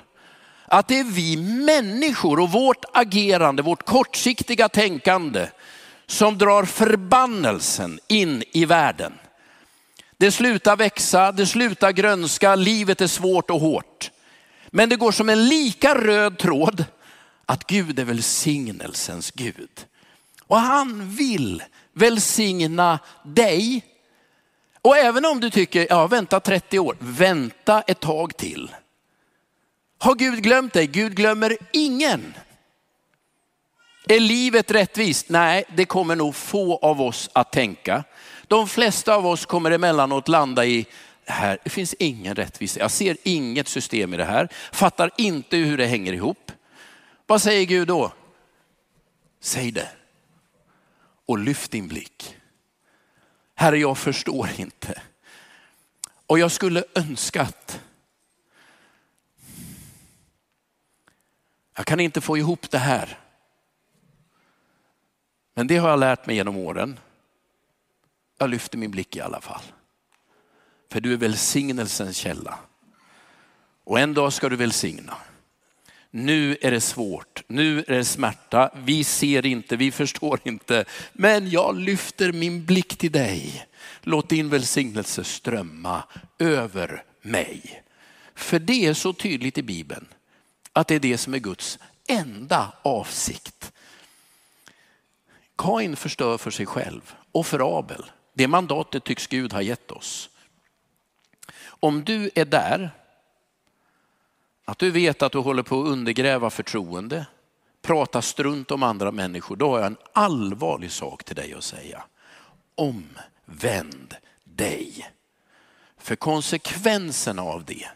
att 0.73 0.89
det 0.89 0.99
är 0.99 1.05
vi 1.05 1.37
människor 1.37 2.41
och 2.41 2.53
vårt 2.53 2.85
agerande, 2.93 3.63
vårt 3.63 3.87
kortsiktiga 3.87 4.69
tänkande 4.69 5.47
som 6.07 6.39
drar 6.39 6.65
förbannelsen 6.65 8.01
in 8.09 8.43
i 8.53 8.65
världen. 8.65 9.13
Det 10.17 10.33
slutar 10.33 10.77
växa, 10.77 11.33
det 11.33 11.47
slutar 11.47 11.93
grönska, 11.93 12.55
livet 12.55 13.01
är 13.01 13.07
svårt 13.07 13.51
och 13.51 13.61
hårt. 13.61 14.11
Men 14.71 14.89
det 14.89 14.97
går 14.97 15.13
som 15.13 15.29
en 15.29 15.49
lika 15.49 15.95
röd 15.95 16.39
tråd 16.39 16.85
att 17.47 17.67
Gud 17.67 17.99
är 17.99 18.05
välsignelsens 18.05 19.31
Gud. 19.31 19.87
Och 20.47 20.61
han 20.61 21.17
vill 21.17 21.63
välsigna 21.93 22.99
dig. 23.25 23.85
Och 24.83 24.97
även 24.97 25.25
om 25.25 25.41
du 25.41 25.51
tycker, 25.51 25.87
ja 25.91 26.07
vänta 26.07 26.41
30 26.41 26.79
år, 26.79 26.97
vänta 26.99 27.83
ett 27.83 28.01
tag 28.01 28.37
till. 28.37 28.75
Har 29.99 30.15
Gud 30.15 30.43
glömt 30.43 30.73
dig? 30.73 30.87
Gud 30.87 31.15
glömmer 31.15 31.57
ingen. 31.73 32.35
Är 34.09 34.21
livet 34.21 34.71
rättvist? 34.71 35.29
Nej, 35.29 35.65
det 35.77 35.85
kommer 35.85 36.17
nog 36.17 36.35
få 36.35 36.77
av 36.77 37.03
oss 37.03 37.31
att 37.33 37.53
tänka. 37.53 38.05
De 38.47 38.69
flesta 38.69 39.15
av 39.15 39.27
oss 39.27 39.47
kommer 39.47 39.71
emellanåt 39.71 40.29
landa 40.29 40.65
i, 40.65 40.87
här, 41.27 41.59
det 41.65 41.71
finns 41.71 41.95
ingen 41.95 42.35
rättvisa. 42.35 42.81
Jag 42.81 42.91
ser 42.91 43.17
inget 43.23 43.69
system 43.69 44.15
i 44.15 44.17
det 44.17 44.25
här, 44.25 44.49
fattar 44.73 45.11
inte 45.17 45.57
hur 45.57 45.79
det 45.79 45.87
hänger 45.87 46.13
ihop. 46.13 46.53
Vad 47.27 47.43
säger 47.43 47.65
Gud 47.67 47.89
då? 47.89 48.13
Säg 49.41 49.71
det 49.71 49.89
och 51.27 51.39
lyft 51.39 51.71
din 51.71 51.89
blick. 51.89 52.37
Herre, 53.55 53.79
jag 53.79 53.99
förstår 53.99 54.49
inte. 54.57 55.03
Och 56.27 56.39
jag 56.39 56.53
skulle 56.53 56.85
önskat 56.95 57.81
Jag 61.77 61.87
kan 61.87 62.01
inte 62.01 62.21
få 62.21 62.39
ihop 62.39 62.71
det 62.71 62.79
här. 62.79 63.19
Men 65.55 65.67
det 65.67 65.77
har 65.77 65.89
jag 65.89 65.99
lärt 65.99 66.27
mig 66.27 66.37
genom 66.37 66.57
åren. 66.57 66.99
Jag 68.39 68.51
lyfter 68.51 68.79
min 68.79 68.91
blick 68.91 69.17
i 69.17 69.21
alla 69.21 69.41
fall. 69.41 69.63
För 70.91 71.01
du 71.01 71.13
är 71.13 71.17
välsignelsens 71.17 72.17
källa. 72.17 72.59
Och 73.85 74.01
en 74.01 74.15
dag 74.15 74.33
ska 74.33 74.49
du 74.49 74.57
välsigna. 74.57 75.17
Nu 76.15 76.57
är 76.61 76.71
det 76.71 76.81
svårt, 76.81 77.43
nu 77.47 77.79
är 77.79 77.97
det 77.97 78.05
smärta, 78.05 78.71
vi 78.85 79.05
ser 79.05 79.47
inte, 79.47 79.77
vi 79.77 79.93
förstår 79.93 80.41
inte. 80.45 80.85
Men 81.13 81.51
jag 81.51 81.79
lyfter 81.79 82.33
min 82.33 82.65
blick 82.65 82.97
till 82.97 83.13
dig. 83.13 83.67
Låt 84.01 84.29
din 84.29 84.49
välsignelse 84.49 85.25
strömma 85.25 86.03
över 86.39 87.05
mig. 87.23 87.83
För 88.35 88.59
det 88.59 88.87
är 88.87 88.95
så 88.95 89.13
tydligt 89.13 89.59
i 89.59 89.63
Bibeln 89.63 90.07
att 90.73 90.89
det 90.89 90.95
är 90.95 91.01
det 91.01 91.19
som 91.19 91.35
är 91.35 91.39
Guds 91.39 91.79
enda 92.09 92.73
avsikt. 92.83 93.73
Kain 95.59 95.97
förstör 95.97 96.39
för 96.39 96.51
sig 96.51 96.67
själv 96.67 97.15
och 97.33 97.47
för 97.47 97.79
Abel. 97.79 98.05
Det 98.35 98.49
mandatet 98.49 99.05
tycks 99.05 99.27
Gud 99.27 99.53
ha 99.53 99.63
gett 99.63 99.91
oss. 99.91 100.29
Om 101.65 102.05
du 102.05 102.31
är 102.35 102.45
där, 102.45 102.91
att 104.73 104.79
du 104.79 104.91
vet 104.91 105.23
att 105.23 105.33
du 105.33 105.39
håller 105.39 105.63
på 105.63 105.81
att 105.81 105.89
undergräva 105.89 106.51
förtroende, 106.51 107.27
prata 107.83 108.23
strunt 108.23 108.71
om 108.71 108.83
andra 108.83 109.13
människor, 109.13 109.57
då 109.57 109.71
har 109.71 109.79
jag 109.79 109.87
en 109.87 109.97
allvarlig 110.13 110.91
sak 110.91 111.25
till 111.25 111.37
dig 111.37 111.55
att 111.55 111.65
säga. 111.65 112.03
Omvänd 112.75 114.17
dig. 114.45 115.11
För 115.99 116.17
konsekvenserna 116.17 117.43
av 117.43 117.65
det 117.65 117.89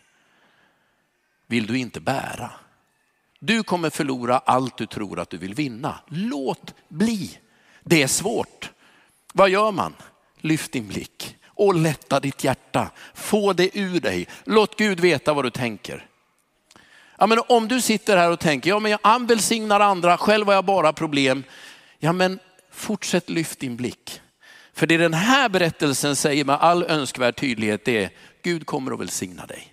vill 1.47 1.67
du 1.67 1.79
inte 1.79 2.01
bära. 2.01 2.51
Du 3.39 3.63
kommer 3.63 3.91
förlora 3.91 4.39
allt 4.39 4.77
du 4.77 4.87
tror 4.87 5.19
att 5.21 5.31
du 5.31 5.39
vill 5.39 5.55
vinna. 5.55 5.99
Låt 6.09 6.75
bli. 6.89 7.39
Det 7.85 8.03
är 8.03 8.07
svårt. 8.07 8.71
Vad 9.33 9.51
gör 9.51 9.73
man? 9.73 9.95
Lyft 10.37 10.73
din 10.73 10.89
blick 10.89 11.37
och 11.47 11.75
lätta 11.75 12.21
ditt 12.21 12.45
hjärta. 12.45 12.91
Få 13.15 13.53
det 13.53 13.79
ur 13.79 14.01
dig. 14.01 14.29
Låt 14.45 14.79
Gud 14.79 15.01
veta 15.01 15.35
vad 15.35 15.45
du 15.45 15.51
tänker. 15.51 16.07
Ja, 17.19 17.27
men 17.27 17.39
om 17.49 17.69
du 17.69 17.81
sitter 17.81 18.17
här 18.17 18.31
och 18.31 18.41
tänker, 18.41 18.71
ja 18.71 18.79
men 18.79 18.99
han 19.03 19.27
välsignar 19.27 19.81
andra, 19.81 20.19
själv 20.19 20.47
har 20.47 20.55
jag 20.55 20.65
bara 20.65 20.93
problem. 20.93 21.45
Ja 21.99 22.13
men 22.13 22.39
fortsätt 22.73 23.31
lyft 23.31 23.59
din 23.59 23.77
blick. 23.77 24.21
För 24.73 24.87
det 24.87 24.97
den 24.97 25.15
här 25.15 25.49
berättelsen 25.49 26.17
säger 26.17 26.45
med 26.45 26.57
all 26.57 26.83
önskvärd 26.83 27.37
tydlighet 27.37 27.85
det 27.85 28.05
är, 28.05 28.11
Gud 28.43 28.67
kommer 28.67 28.93
att 28.93 29.01
välsigna 29.01 29.47
dig. 29.47 29.73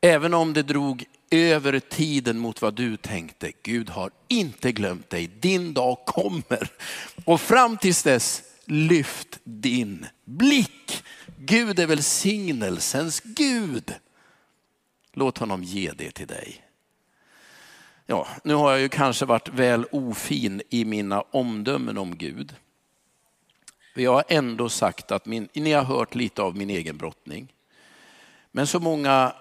Även 0.00 0.34
om 0.34 0.52
det 0.52 0.62
drog 0.62 1.04
över 1.30 1.80
tiden 1.80 2.38
mot 2.38 2.62
vad 2.62 2.74
du 2.74 2.96
tänkte. 2.96 3.52
Gud 3.62 3.90
har 3.90 4.10
inte 4.28 4.72
glömt 4.72 5.10
dig. 5.10 5.26
Din 5.26 5.74
dag 5.74 5.98
kommer. 6.06 6.68
Och 7.24 7.40
fram 7.40 7.76
tills 7.76 8.02
dess, 8.02 8.42
lyft 8.64 9.38
din 9.44 10.06
blick. 10.24 11.04
Gud 11.38 11.78
är 11.78 11.86
välsignelsens 11.86 13.20
Gud. 13.20 13.94
Låt 15.12 15.38
honom 15.38 15.62
ge 15.62 15.90
det 15.90 16.10
till 16.10 16.26
dig. 16.26 16.64
Ja, 18.06 18.28
nu 18.44 18.54
har 18.54 18.70
jag 18.70 18.80
ju 18.80 18.88
kanske 18.88 19.24
varit 19.24 19.48
väl 19.48 19.86
ofin 19.90 20.62
i 20.70 20.84
mina 20.84 21.20
omdömen 21.20 21.98
om 21.98 22.16
Gud. 22.16 22.54
Jag 23.94 24.12
har 24.12 24.24
ändå 24.28 24.68
sagt 24.68 25.12
att 25.12 25.26
min, 25.26 25.48
ni 25.52 25.72
har 25.72 25.84
hört 25.84 26.14
lite 26.14 26.42
av 26.42 26.56
min 26.56 26.70
egen 26.70 26.96
brottning. 26.96 27.52
Men 28.50 28.66
så 28.66 28.80
många 28.80 29.34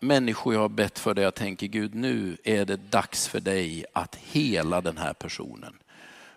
människor 0.00 0.54
jag 0.54 0.60
har 0.60 0.68
bett 0.68 0.98
för 0.98 1.14
det 1.14 1.22
jag 1.22 1.34
tänker 1.34 1.66
Gud 1.66 1.94
nu 1.94 2.36
är 2.44 2.64
det 2.64 2.76
dags 2.76 3.28
för 3.28 3.40
dig 3.40 3.84
att 3.92 4.14
hela 4.16 4.80
den 4.80 4.98
här 4.98 5.12
personen. 5.12 5.74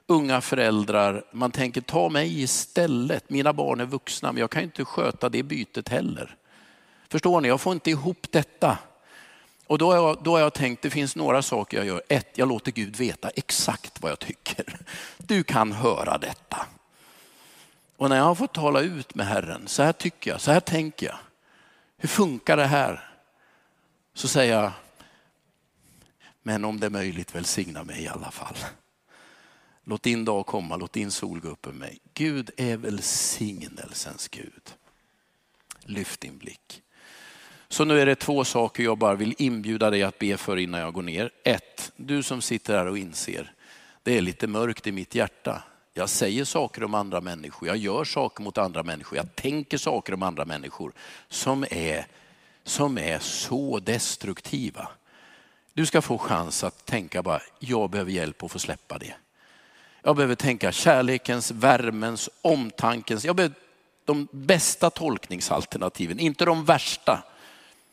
Unga 0.07 0.41
föräldrar, 0.41 1.23
man 1.31 1.51
tänker 1.51 1.81
ta 1.81 2.09
mig 2.09 2.41
istället. 2.41 3.29
Mina 3.29 3.53
barn 3.53 3.79
är 3.79 3.85
vuxna 3.85 4.31
men 4.31 4.39
jag 4.39 4.51
kan 4.51 4.63
inte 4.63 4.85
sköta 4.85 5.29
det 5.29 5.43
bytet 5.43 5.89
heller. 5.89 6.37
Förstår 7.11 7.41
ni, 7.41 7.47
jag 7.47 7.61
får 7.61 7.73
inte 7.73 7.89
ihop 7.89 8.27
detta. 8.29 8.77
Och 9.67 9.77
då 9.77 9.91
har, 9.91 9.95
jag, 9.95 10.23
då 10.23 10.31
har 10.31 10.39
jag 10.39 10.53
tänkt, 10.53 10.81
det 10.81 10.89
finns 10.89 11.15
några 11.15 11.41
saker 11.41 11.77
jag 11.77 11.85
gör. 11.85 12.01
Ett, 12.09 12.37
jag 12.37 12.47
låter 12.47 12.71
Gud 12.71 12.95
veta 12.95 13.29
exakt 13.29 14.01
vad 14.01 14.11
jag 14.11 14.19
tycker. 14.19 14.77
Du 15.17 15.43
kan 15.43 15.71
höra 15.71 16.17
detta. 16.17 16.65
Och 17.97 18.09
när 18.09 18.17
jag 18.17 18.23
har 18.23 18.35
fått 18.35 18.53
tala 18.53 18.81
ut 18.81 19.15
med 19.15 19.27
Herren, 19.27 19.67
så 19.67 19.83
här 19.83 19.93
tycker 19.93 20.31
jag, 20.31 20.41
så 20.41 20.51
här 20.51 20.59
tänker 20.59 21.05
jag. 21.05 21.17
Hur 21.97 22.09
funkar 22.09 22.57
det 22.57 22.67
här? 22.67 23.09
Så 24.13 24.27
säger 24.27 24.61
jag, 24.61 24.71
men 26.41 26.65
om 26.65 26.79
det 26.79 26.85
är 26.85 26.89
möjligt 26.89 27.35
välsigna 27.35 27.83
mig 27.83 28.03
i 28.03 28.07
alla 28.07 28.31
fall. 28.31 28.57
Låt 29.83 30.03
din 30.03 30.25
dag 30.25 30.45
komma, 30.45 30.75
låt 30.75 30.93
din 30.93 31.11
sol 31.11 31.39
gå 31.39 31.49
upp 31.49 31.67
över 31.67 31.77
mig. 31.77 31.99
Gud 32.13 32.51
är 32.57 32.77
välsignelsens 32.77 34.27
Gud. 34.27 34.73
Lyft 35.79 36.21
din 36.21 36.37
blick. 36.37 36.83
Så 37.71 37.85
nu 37.85 38.01
är 38.01 38.05
det 38.05 38.15
två 38.15 38.45
saker 38.45 38.83
jag 38.83 38.97
bara 38.97 39.15
vill 39.15 39.35
inbjuda 39.37 39.89
dig 39.89 40.03
att 40.03 40.19
be 40.19 40.37
för 40.37 40.57
innan 40.57 40.81
jag 40.81 40.93
går 40.93 41.01
ner. 41.01 41.31
Ett, 41.43 41.91
du 41.95 42.23
som 42.23 42.41
sitter 42.41 42.77
här 42.77 42.85
och 42.85 42.97
inser, 42.97 43.53
det 44.03 44.17
är 44.17 44.21
lite 44.21 44.47
mörkt 44.47 44.87
i 44.87 44.91
mitt 44.91 45.15
hjärta. 45.15 45.63
Jag 45.93 46.09
säger 46.09 46.45
saker 46.45 46.83
om 46.83 46.93
andra 46.93 47.21
människor, 47.21 47.67
jag 47.67 47.77
gör 47.77 48.03
saker 48.03 48.43
mot 48.43 48.57
andra 48.57 48.83
människor, 48.83 49.17
jag 49.17 49.35
tänker 49.35 49.77
saker 49.77 50.13
om 50.13 50.23
andra 50.23 50.45
människor 50.45 50.91
som 51.29 51.65
är, 51.71 52.05
som 52.63 52.97
är 52.97 53.19
så 53.19 53.79
destruktiva. 53.79 54.87
Du 55.73 55.85
ska 55.85 56.01
få 56.01 56.17
chans 56.17 56.63
att 56.63 56.85
tänka 56.85 57.23
bara, 57.23 57.41
jag 57.59 57.89
behöver 57.89 58.11
hjälp 58.11 58.43
att 58.43 58.51
få 58.51 58.59
släppa 58.59 58.97
det. 58.97 59.13
Jag 60.01 60.15
behöver 60.15 60.35
tänka 60.35 60.71
kärlekens, 60.71 61.51
värmens, 61.51 62.29
omtankens, 62.41 63.25
jag 63.25 63.35
behöver 63.35 63.55
de 64.05 64.27
bästa 64.31 64.89
tolkningsalternativen, 64.89 66.19
inte 66.19 66.45
de 66.45 66.65
värsta. 66.65 67.23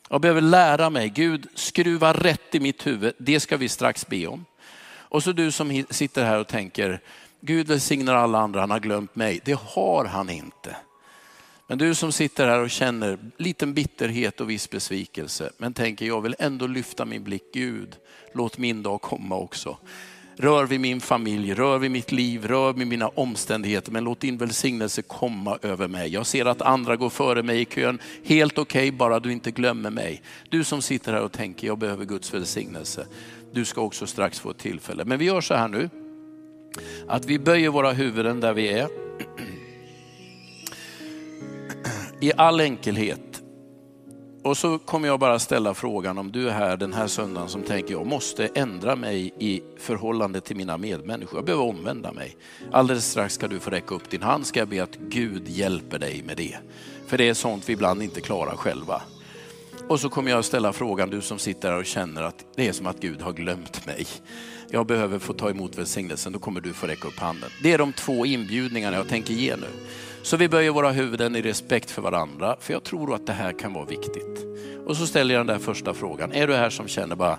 Jag 0.08 0.20
behöver 0.20 0.40
lära 0.40 0.90
mig, 0.90 1.08
Gud 1.08 1.46
skruva 1.54 2.12
rätt 2.12 2.54
i 2.54 2.60
mitt 2.60 2.86
huvud, 2.86 3.14
det 3.18 3.40
ska 3.40 3.56
vi 3.56 3.68
strax 3.68 4.06
be 4.06 4.26
om. 4.26 4.44
Och 5.10 5.22
så 5.22 5.32
du 5.32 5.52
som 5.52 5.84
sitter 5.90 6.24
här 6.24 6.38
och 6.38 6.48
tänker, 6.48 7.00
Gud 7.40 7.68
välsignar 7.68 8.14
alla 8.14 8.38
andra, 8.38 8.60
han 8.60 8.70
har 8.70 8.80
glömt 8.80 9.16
mig. 9.16 9.40
Det 9.44 9.58
har 9.60 10.04
han 10.04 10.30
inte. 10.30 10.76
Men 11.66 11.78
du 11.78 11.94
som 11.94 12.12
sitter 12.12 12.46
här 12.46 12.58
och 12.58 12.70
känner 12.70 13.18
liten 13.36 13.74
bitterhet 13.74 14.40
och 14.40 14.50
viss 14.50 14.70
besvikelse, 14.70 15.50
men 15.58 15.74
tänker 15.74 16.06
jag 16.06 16.20
vill 16.20 16.36
ändå 16.38 16.66
lyfta 16.66 17.04
min 17.04 17.24
blick, 17.24 17.52
Gud, 17.52 17.96
låt 18.34 18.58
min 18.58 18.82
dag 18.82 19.00
komma 19.00 19.36
också. 19.36 19.76
Rör 20.40 20.66
vid 20.66 20.80
min 20.80 21.00
familj, 21.00 21.54
rör 21.54 21.78
vid 21.78 21.90
mitt 21.90 22.12
liv, 22.12 22.46
rör 22.46 22.72
vid 22.72 22.86
mina 22.86 23.08
omständigheter. 23.08 23.92
Men 23.92 24.04
låt 24.04 24.20
din 24.20 24.36
välsignelse 24.36 25.02
komma 25.02 25.58
över 25.62 25.88
mig. 25.88 26.08
Jag 26.08 26.26
ser 26.26 26.44
att 26.44 26.62
andra 26.62 26.96
går 26.96 27.10
före 27.10 27.42
mig 27.42 27.60
i 27.60 27.64
kön. 27.64 27.98
Helt 28.24 28.58
okej, 28.58 28.88
okay, 28.88 28.98
bara 28.98 29.20
du 29.20 29.32
inte 29.32 29.50
glömmer 29.50 29.90
mig. 29.90 30.22
Du 30.48 30.64
som 30.64 30.82
sitter 30.82 31.12
här 31.12 31.22
och 31.22 31.32
tänker, 31.32 31.66
jag 31.66 31.78
behöver 31.78 32.04
Guds 32.04 32.34
välsignelse. 32.34 33.06
Du 33.52 33.64
ska 33.64 33.80
också 33.80 34.06
strax 34.06 34.40
få 34.40 34.50
ett 34.50 34.58
tillfälle. 34.58 35.04
Men 35.04 35.18
vi 35.18 35.24
gör 35.24 35.40
så 35.40 35.54
här 35.54 35.68
nu, 35.68 35.90
att 37.08 37.24
vi 37.24 37.38
böjer 37.38 37.70
våra 37.70 37.92
huvuden 37.92 38.40
där 38.40 38.52
vi 38.52 38.68
är. 38.68 38.88
I 42.20 42.32
all 42.36 42.60
enkelhet 42.60 43.27
och 44.48 44.56
så 44.56 44.78
kommer 44.78 45.08
jag 45.08 45.20
bara 45.20 45.38
ställa 45.38 45.74
frågan 45.74 46.18
om 46.18 46.32
du 46.32 46.48
är 46.48 46.52
här 46.52 46.76
den 46.76 46.92
här 46.92 47.06
söndagen 47.06 47.48
som 47.48 47.62
tänker 47.62 47.92
jag 47.92 48.06
måste 48.06 48.46
ändra 48.46 48.96
mig 48.96 49.34
i 49.38 49.62
förhållande 49.78 50.40
till 50.40 50.56
mina 50.56 50.78
medmänniskor. 50.78 51.38
Jag 51.38 51.44
behöver 51.44 51.64
omvända 51.64 52.12
mig. 52.12 52.36
Alldeles 52.72 53.10
strax 53.10 53.34
ska 53.34 53.48
du 53.48 53.60
få 53.60 53.70
räcka 53.70 53.94
upp 53.94 54.10
din 54.10 54.22
hand. 54.22 54.46
Ska 54.46 54.58
jag 54.60 54.68
be 54.68 54.82
att 54.82 54.96
Gud 54.96 55.48
hjälper 55.48 55.98
dig 55.98 56.22
med 56.22 56.36
det. 56.36 56.56
För 57.06 57.18
det 57.18 57.28
är 57.28 57.34
sånt 57.34 57.68
vi 57.68 57.72
ibland 57.72 58.02
inte 58.02 58.20
klarar 58.20 58.56
själva. 58.56 59.02
Och 59.88 60.00
så 60.00 60.08
kommer 60.08 60.30
jag 60.30 60.44
ställa 60.44 60.72
frågan, 60.72 61.10
du 61.10 61.20
som 61.20 61.38
sitter 61.38 61.70
här 61.70 61.78
och 61.78 61.86
känner 61.86 62.22
att 62.22 62.44
det 62.56 62.68
är 62.68 62.72
som 62.72 62.86
att 62.86 63.00
Gud 63.00 63.22
har 63.22 63.32
glömt 63.32 63.86
mig. 63.86 64.06
Jag 64.70 64.86
behöver 64.86 65.18
få 65.18 65.32
ta 65.32 65.50
emot 65.50 65.78
välsignelsen, 65.78 66.32
då 66.32 66.38
kommer 66.38 66.60
du 66.60 66.72
få 66.72 66.86
räcka 66.86 67.08
upp 67.08 67.18
handen. 67.18 67.50
Det 67.62 67.72
är 67.72 67.78
de 67.78 67.92
två 67.92 68.26
inbjudningarna 68.26 68.96
jag 68.96 69.08
tänker 69.08 69.34
ge 69.34 69.56
nu. 69.56 69.68
Så 70.22 70.36
vi 70.36 70.48
böjer 70.48 70.70
våra 70.70 70.90
huvuden 70.90 71.36
i 71.36 71.42
respekt 71.42 71.90
för 71.90 72.02
varandra, 72.02 72.56
för 72.60 72.72
jag 72.72 72.84
tror 72.84 73.14
att 73.14 73.26
det 73.26 73.32
här 73.32 73.52
kan 73.52 73.72
vara 73.72 73.84
viktigt. 73.84 74.46
Och 74.86 74.96
så 74.96 75.06
ställer 75.06 75.34
jag 75.34 75.46
den 75.46 75.56
där 75.56 75.64
första 75.64 75.94
frågan. 75.94 76.32
Är 76.32 76.46
du 76.46 76.54
här 76.54 76.70
som 76.70 76.88
känner 76.88 77.16
bara, 77.16 77.38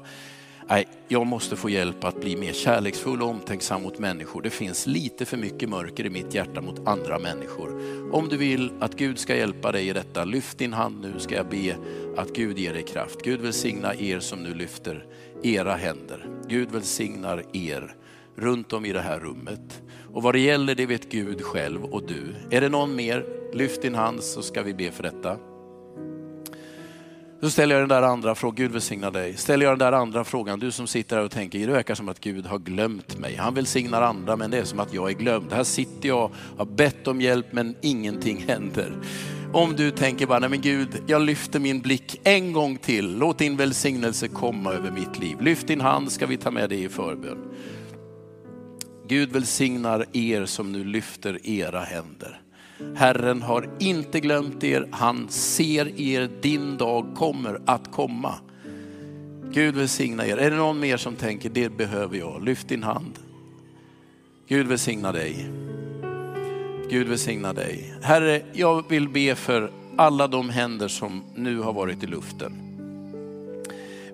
nej, 0.69 0.87
jag 1.07 1.27
måste 1.27 1.55
få 1.55 1.69
hjälp 1.69 2.03
att 2.03 2.21
bli 2.21 2.35
mer 2.35 2.53
kärleksfull 2.53 3.21
och 3.21 3.29
omtänksam 3.29 3.81
mot 3.81 3.99
människor. 3.99 4.41
Det 4.41 4.49
finns 4.49 4.87
lite 4.87 5.25
för 5.25 5.37
mycket 5.37 5.69
mörker 5.69 6.05
i 6.05 6.09
mitt 6.09 6.33
hjärta 6.33 6.61
mot 6.61 6.87
andra 6.87 7.19
människor. 7.19 7.81
Om 8.11 8.29
du 8.29 8.37
vill 8.37 8.71
att 8.79 8.95
Gud 8.95 9.19
ska 9.19 9.35
hjälpa 9.35 9.71
dig 9.71 9.89
i 9.89 9.93
detta, 9.93 10.25
lyft 10.25 10.57
din 10.57 10.73
hand 10.73 11.01
nu 11.01 11.19
ska 11.19 11.35
jag 11.35 11.49
be 11.49 11.75
att 12.17 12.33
Gud 12.33 12.59
ger 12.59 12.73
dig 12.73 12.83
kraft. 12.83 13.21
Gud 13.23 13.41
välsigna 13.41 13.95
er 13.95 14.19
som 14.19 14.43
nu 14.43 14.53
lyfter 14.53 15.05
era 15.43 15.75
händer. 15.75 16.25
Gud 16.47 16.71
välsignar 16.71 17.43
er 17.53 17.95
runt 18.39 18.73
om 18.73 18.85
i 18.85 18.93
det 18.93 19.01
här 19.01 19.19
rummet. 19.19 19.81
Och 20.13 20.23
vad 20.23 20.35
det 20.35 20.39
gäller 20.39 20.75
det 20.75 20.85
vet 20.85 21.11
Gud 21.11 21.41
själv 21.41 21.83
och 21.83 22.03
du. 22.07 22.35
Är 22.57 22.61
det 22.61 22.69
någon 22.69 22.95
mer, 22.95 23.25
lyft 23.53 23.81
din 23.81 23.95
hand 23.95 24.23
så 24.23 24.41
ska 24.41 24.63
vi 24.63 24.73
be 24.73 24.91
för 24.91 25.03
detta. 25.03 25.37
Så 27.41 27.49
ställer 27.49 27.75
jag 27.75 27.81
den 27.81 27.89
där 27.89 28.01
andra 28.01 28.35
frågan, 28.35 28.55
Gud 28.55 28.71
välsigna 28.71 29.11
dig. 29.11 29.37
Ställer 29.37 29.65
jag 29.65 29.71
den 29.71 29.79
där 29.79 29.91
andra 29.91 30.23
frågan, 30.23 30.59
du 30.59 30.71
som 30.71 30.87
sitter 30.87 31.15
här 31.15 31.23
och 31.23 31.31
tänker, 31.31 31.67
det 31.67 31.73
verkar 31.73 31.95
som 31.95 32.09
att 32.09 32.19
Gud 32.19 32.45
har 32.45 32.59
glömt 32.59 33.17
mig. 33.17 33.35
Han 33.35 33.53
välsignar 33.53 34.01
andra 34.01 34.35
men 34.35 34.51
det 34.51 34.57
är 34.57 34.63
som 34.63 34.79
att 34.79 34.93
jag 34.93 35.09
är 35.09 35.13
glömd. 35.13 35.53
Här 35.53 35.63
sitter 35.63 36.09
jag, 36.09 36.31
har 36.57 36.65
bett 36.65 37.07
om 37.07 37.21
hjälp 37.21 37.45
men 37.51 37.75
ingenting 37.81 38.45
händer. 38.47 38.93
Om 39.53 39.75
du 39.75 39.91
tänker 39.91 40.27
bara, 40.27 40.39
nej 40.39 40.49
men 40.49 40.61
Gud, 40.61 41.03
jag 41.07 41.21
lyfter 41.21 41.59
min 41.59 41.81
blick 41.81 42.21
en 42.23 42.53
gång 42.53 42.77
till. 42.77 43.17
Låt 43.17 43.37
din 43.37 43.57
välsignelse 43.57 44.27
komma 44.27 44.73
över 44.73 44.91
mitt 44.91 45.19
liv. 45.19 45.41
Lyft 45.41 45.67
din 45.67 45.81
hand 45.81 46.11
ska 46.11 46.25
vi 46.25 46.37
ta 46.37 46.51
med 46.51 46.69
dig 46.69 46.83
i 46.83 46.89
förbön. 46.89 47.37
Gud 49.09 49.31
välsignar 49.31 50.05
er 50.13 50.45
som 50.45 50.71
nu 50.71 50.83
lyfter 50.83 51.47
era 51.47 51.79
händer. 51.79 52.41
Herren 52.95 53.41
har 53.41 53.69
inte 53.79 54.19
glömt 54.19 54.63
er, 54.63 54.87
han 54.91 55.29
ser 55.29 56.01
er, 56.01 56.29
din 56.41 56.77
dag 56.77 57.15
kommer 57.15 57.61
att 57.65 57.91
komma. 57.91 58.35
Gud 59.51 59.75
välsigna 59.75 60.27
er. 60.27 60.37
Är 60.37 60.51
det 60.51 60.57
någon 60.57 60.79
mer 60.79 60.97
som 60.97 61.15
tänker, 61.15 61.49
det 61.49 61.69
behöver 61.69 62.17
jag? 62.17 62.43
Lyft 62.43 62.67
din 62.67 62.83
hand. 62.83 63.19
Gud 64.47 64.67
välsigna 64.67 65.11
dig. 65.11 65.49
Gud 66.89 67.07
välsigna 67.07 67.53
dig. 67.53 67.93
Herre, 68.01 68.41
jag 68.53 68.89
vill 68.89 69.09
be 69.09 69.35
för 69.35 69.71
alla 69.97 70.27
de 70.27 70.49
händer 70.49 70.87
som 70.87 71.23
nu 71.35 71.59
har 71.59 71.73
varit 71.73 72.03
i 72.03 72.07
luften. 72.07 72.53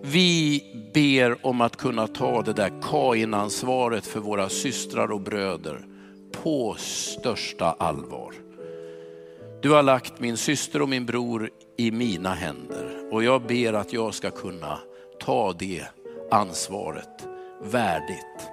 Vi 0.01 0.63
ber 0.95 1.45
om 1.45 1.61
att 1.61 1.77
kunna 1.77 2.07
ta 2.07 2.41
det 2.41 2.53
där 2.53 2.81
Kain-ansvaret 2.81 4.05
för 4.05 4.19
våra 4.19 4.49
systrar 4.49 5.11
och 5.11 5.21
bröder 5.21 5.85
på 6.31 6.75
största 6.79 7.71
allvar. 7.71 8.33
Du 9.61 9.71
har 9.71 9.83
lagt 9.83 10.19
min 10.19 10.37
syster 10.37 10.81
och 10.81 10.89
min 10.89 11.05
bror 11.05 11.49
i 11.77 11.91
mina 11.91 12.33
händer 12.33 13.09
och 13.11 13.23
jag 13.23 13.41
ber 13.41 13.73
att 13.73 13.93
jag 13.93 14.13
ska 14.13 14.31
kunna 14.31 14.79
ta 15.19 15.53
det 15.53 15.83
ansvaret 16.31 17.27
värdigt. 17.63 18.49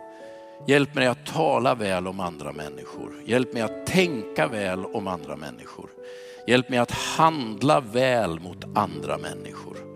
Hjälp 0.66 0.94
mig 0.94 1.06
att 1.06 1.26
tala 1.26 1.74
väl 1.74 2.06
om 2.06 2.20
andra 2.20 2.52
människor. 2.52 3.12
Hjälp 3.26 3.52
mig 3.52 3.62
att 3.62 3.86
tänka 3.86 4.46
väl 4.46 4.84
om 4.84 5.08
andra 5.08 5.36
människor. 5.36 5.90
Hjälp 6.46 6.68
mig 6.68 6.78
att 6.78 6.90
handla 6.90 7.80
väl 7.80 8.40
mot 8.40 8.64
andra 8.74 9.18
människor. 9.18 9.91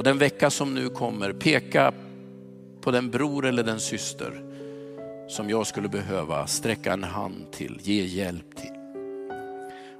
Och 0.00 0.04
den 0.04 0.18
vecka 0.18 0.50
som 0.50 0.74
nu 0.74 0.88
kommer, 0.88 1.32
peka 1.32 1.94
på 2.80 2.90
den 2.90 3.10
bror 3.10 3.46
eller 3.46 3.62
den 3.62 3.80
syster 3.80 4.42
som 5.28 5.50
jag 5.50 5.66
skulle 5.66 5.88
behöva 5.88 6.46
sträcka 6.46 6.92
en 6.92 7.04
hand 7.04 7.52
till, 7.52 7.78
ge 7.82 8.04
hjälp 8.04 8.56
till. 8.56 8.70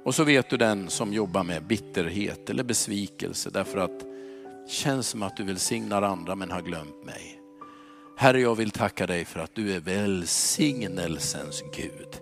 Och 0.03 0.15
så 0.15 0.23
vet 0.23 0.49
du 0.49 0.57
den 0.57 0.89
som 0.89 1.13
jobbar 1.13 1.43
med 1.43 1.63
bitterhet 1.63 2.49
eller 2.49 2.63
besvikelse 2.63 3.49
därför 3.49 3.77
att 3.77 3.99
det 3.99 4.71
känns 4.71 5.07
som 5.07 5.23
att 5.23 5.37
du 5.37 5.43
välsignar 5.43 6.01
andra 6.01 6.35
men 6.35 6.51
har 6.51 6.61
glömt 6.61 7.05
mig. 7.05 7.41
Herre, 8.17 8.41
jag 8.41 8.55
vill 8.55 8.71
tacka 8.71 9.07
dig 9.07 9.25
för 9.25 9.39
att 9.39 9.55
du 9.55 9.73
är 9.73 9.79
välsignelsens 9.79 11.63
Gud. 11.75 12.19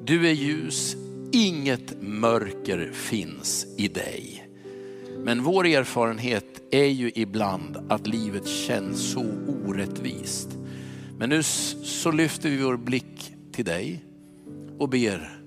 Du 0.00 0.28
är 0.28 0.32
ljus, 0.32 0.96
inget 1.32 2.02
mörker 2.02 2.92
finns 2.92 3.66
i 3.78 3.88
dig. 3.88 4.41
Men 5.24 5.42
vår 5.42 5.66
erfarenhet 5.66 6.62
är 6.70 6.84
ju 6.84 7.12
ibland 7.14 7.76
att 7.88 8.06
livet 8.06 8.46
känns 8.46 9.12
så 9.12 9.24
orättvist. 9.66 10.48
Men 11.18 11.28
nu 11.28 11.42
så 11.42 12.10
lyfter 12.10 12.50
vi 12.50 12.62
vår 12.62 12.76
blick 12.76 13.34
till 13.52 13.64
dig 13.64 14.04
och 14.78 14.88
ber, 14.88 15.40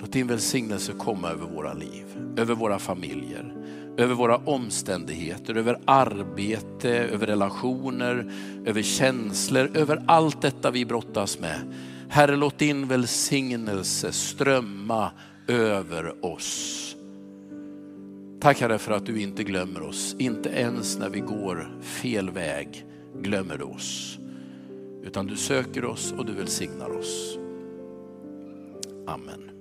låt 0.00 0.12
din 0.12 0.26
välsignelse 0.26 0.92
komma 0.98 1.30
över 1.30 1.46
våra 1.46 1.72
liv, 1.72 2.04
över 2.36 2.54
våra 2.54 2.78
familjer, 2.78 3.54
över 3.96 4.14
våra 4.14 4.36
omständigheter, 4.36 5.54
över 5.54 5.80
arbete, 5.84 6.90
över 6.90 7.26
relationer, 7.26 8.32
över 8.66 8.82
känslor, 8.82 9.70
över 9.74 10.02
allt 10.06 10.42
detta 10.42 10.70
vi 10.70 10.84
brottas 10.84 11.38
med. 11.38 11.74
Herre, 12.08 12.36
låt 12.36 12.58
din 12.58 12.88
välsignelse 12.88 14.12
strömma 14.12 15.10
över 15.46 16.24
oss. 16.24 16.93
Tack 18.44 18.60
Herre 18.60 18.78
för 18.78 18.92
att 18.92 19.06
du 19.06 19.20
inte 19.20 19.44
glömmer 19.44 19.82
oss. 19.82 20.16
Inte 20.18 20.48
ens 20.48 20.98
när 20.98 21.08
vi 21.08 21.20
går 21.20 21.80
fel 21.80 22.30
väg 22.30 22.86
glömmer 23.14 23.58
du 23.58 23.64
oss. 23.64 24.18
Utan 25.02 25.26
du 25.26 25.36
söker 25.36 25.84
oss 25.84 26.12
och 26.12 26.26
du 26.26 26.32
välsignar 26.32 26.90
oss. 26.90 27.38
Amen. 29.06 29.53